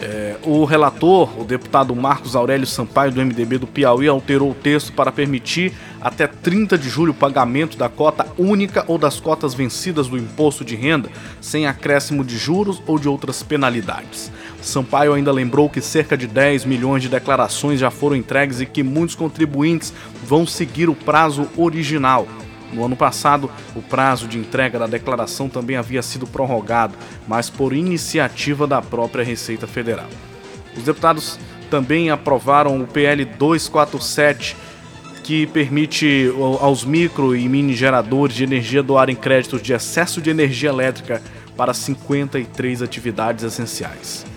É, 0.00 0.36
o 0.42 0.64
relator, 0.64 1.40
o 1.40 1.44
deputado 1.44 1.94
Marcos 1.94 2.34
Aurélio 2.34 2.66
Sampaio, 2.66 3.12
do 3.12 3.24
MDB 3.24 3.58
do 3.58 3.68
Piauí, 3.68 4.08
alterou 4.08 4.50
o 4.50 4.54
texto 4.54 4.92
para 4.92 5.12
permitir 5.12 5.72
até 6.00 6.26
30 6.26 6.76
de 6.76 6.88
julho 6.88 7.12
o 7.12 7.14
pagamento 7.14 7.78
da 7.78 7.88
cota 7.88 8.26
única 8.36 8.84
ou 8.88 8.98
das 8.98 9.20
cotas 9.20 9.54
vencidas 9.54 10.08
do 10.08 10.18
imposto 10.18 10.64
de 10.64 10.74
renda, 10.74 11.08
sem 11.40 11.68
acréscimo 11.68 12.24
de 12.24 12.36
juros 12.36 12.82
ou 12.84 12.98
de 12.98 13.08
outras 13.08 13.44
penalidades. 13.44 14.32
Sampaio 14.62 15.12
ainda 15.12 15.32
lembrou 15.32 15.68
que 15.68 15.80
cerca 15.80 16.16
de 16.16 16.26
10 16.26 16.64
milhões 16.64 17.02
de 17.02 17.08
declarações 17.08 17.80
já 17.80 17.90
foram 17.90 18.14
entregues 18.14 18.60
e 18.60 18.66
que 18.66 18.82
muitos 18.82 19.14
contribuintes 19.14 19.92
vão 20.24 20.46
seguir 20.46 20.88
o 20.88 20.94
prazo 20.94 21.48
original. 21.56 22.26
No 22.72 22.84
ano 22.84 22.96
passado, 22.96 23.50
o 23.76 23.82
prazo 23.82 24.26
de 24.26 24.38
entrega 24.38 24.78
da 24.78 24.86
declaração 24.86 25.48
também 25.48 25.76
havia 25.76 26.00
sido 26.00 26.26
prorrogado, 26.26 26.94
mas 27.28 27.50
por 27.50 27.72
iniciativa 27.72 28.66
da 28.66 28.80
própria 28.80 29.24
Receita 29.24 29.66
Federal. 29.66 30.08
Os 30.76 30.84
deputados 30.84 31.38
também 31.68 32.10
aprovaram 32.10 32.80
o 32.80 32.86
PL 32.86 33.24
247, 33.24 34.56
que 35.22 35.46
permite 35.46 36.32
aos 36.60 36.84
micro 36.84 37.36
e 37.36 37.48
mini 37.48 37.74
geradores 37.74 38.34
de 38.34 38.44
energia 38.44 38.82
doarem 38.82 39.14
créditos 39.14 39.60
de 39.60 39.72
excesso 39.72 40.20
de 40.20 40.30
energia 40.30 40.70
elétrica 40.70 41.22
para 41.56 41.74
53 41.74 42.80
atividades 42.80 43.44
essenciais. 43.44 44.31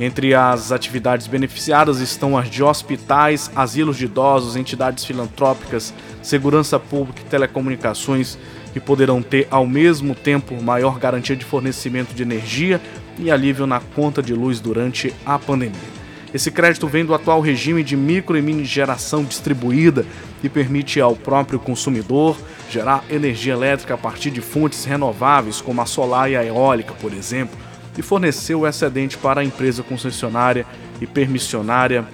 Entre 0.00 0.32
as 0.34 0.72
atividades 0.72 1.26
beneficiadas 1.26 2.00
estão 2.00 2.38
as 2.38 2.48
de 2.48 2.62
hospitais, 2.62 3.50
asilos 3.54 3.98
de 3.98 4.06
idosos, 4.06 4.56
entidades 4.56 5.04
filantrópicas, 5.04 5.92
segurança 6.22 6.80
pública 6.80 7.20
e 7.20 7.28
telecomunicações, 7.28 8.38
que 8.72 8.80
poderão 8.80 9.20
ter 9.20 9.46
ao 9.50 9.66
mesmo 9.66 10.14
tempo 10.14 10.60
maior 10.62 10.98
garantia 10.98 11.36
de 11.36 11.44
fornecimento 11.44 12.14
de 12.14 12.22
energia 12.22 12.80
e 13.18 13.30
alívio 13.30 13.66
na 13.66 13.78
conta 13.78 14.22
de 14.22 14.32
luz 14.32 14.58
durante 14.58 15.14
a 15.26 15.38
pandemia. 15.38 16.00
Esse 16.32 16.50
crédito 16.50 16.86
vem 16.86 17.04
do 17.04 17.12
atual 17.12 17.42
regime 17.42 17.84
de 17.84 17.94
micro 17.94 18.38
e 18.38 18.40
mini 18.40 18.64
geração 18.64 19.22
distribuída, 19.22 20.06
que 20.40 20.48
permite 20.48 20.98
ao 20.98 21.14
próprio 21.14 21.58
consumidor 21.58 22.38
gerar 22.70 23.04
energia 23.10 23.52
elétrica 23.52 23.92
a 23.92 23.98
partir 23.98 24.30
de 24.30 24.40
fontes 24.40 24.82
renováveis, 24.86 25.60
como 25.60 25.82
a 25.82 25.86
solar 25.86 26.30
e 26.30 26.36
a 26.36 26.44
eólica, 26.44 26.94
por 26.94 27.12
exemplo, 27.12 27.58
e 27.96 28.02
fornecer 28.02 28.54
o 28.54 28.66
excedente 28.66 29.16
para 29.16 29.40
a 29.40 29.44
empresa 29.44 29.82
concessionária 29.82 30.66
e 31.00 31.06
permissionária 31.06 32.06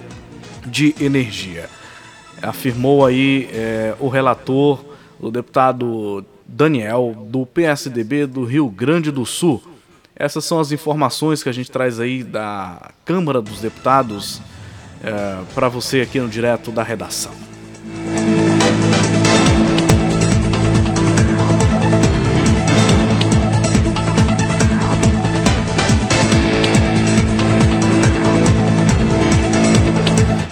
de 0.65 0.95
energia. 0.99 1.69
Afirmou 2.41 3.05
aí 3.05 3.49
é, 3.51 3.95
o 3.99 4.07
relator, 4.09 4.83
o 5.19 5.31
deputado 5.31 6.25
Daniel, 6.45 7.15
do 7.29 7.45
PSDB 7.45 8.25
do 8.25 8.43
Rio 8.43 8.69
Grande 8.69 9.11
do 9.11 9.25
Sul. 9.25 9.61
Essas 10.15 10.45
são 10.45 10.59
as 10.59 10.71
informações 10.71 11.43
que 11.43 11.49
a 11.49 11.51
gente 11.53 11.69
traz 11.69 11.99
aí 11.99 12.23
da 12.23 12.91
Câmara 13.05 13.41
dos 13.41 13.59
Deputados 13.59 14.41
é, 15.03 15.43
para 15.53 15.69
você 15.69 16.01
aqui 16.01 16.19
no 16.19 16.27
Direto 16.27 16.71
da 16.71 16.83
Redação. 16.83 17.46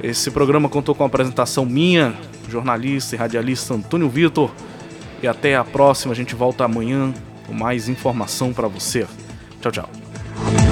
Esse 0.04 0.30
programa 0.30 0.70
contou 0.70 0.94
com 0.94 1.02
a 1.02 1.08
apresentação 1.08 1.66
minha, 1.66 2.14
jornalista 2.48 3.16
e 3.16 3.18
radialista 3.18 3.74
Antônio 3.74 4.08
Vitor. 4.08 4.52
E 5.24 5.28
até 5.28 5.56
a 5.56 5.64
próxima, 5.64 6.14
a 6.14 6.16
gente 6.16 6.36
volta 6.36 6.64
amanhã 6.64 7.12
mais 7.54 7.90
informação 7.90 8.54
para 8.54 8.68
você. 8.68 9.08
Tchau, 9.62 9.72
tchau. 9.72 10.65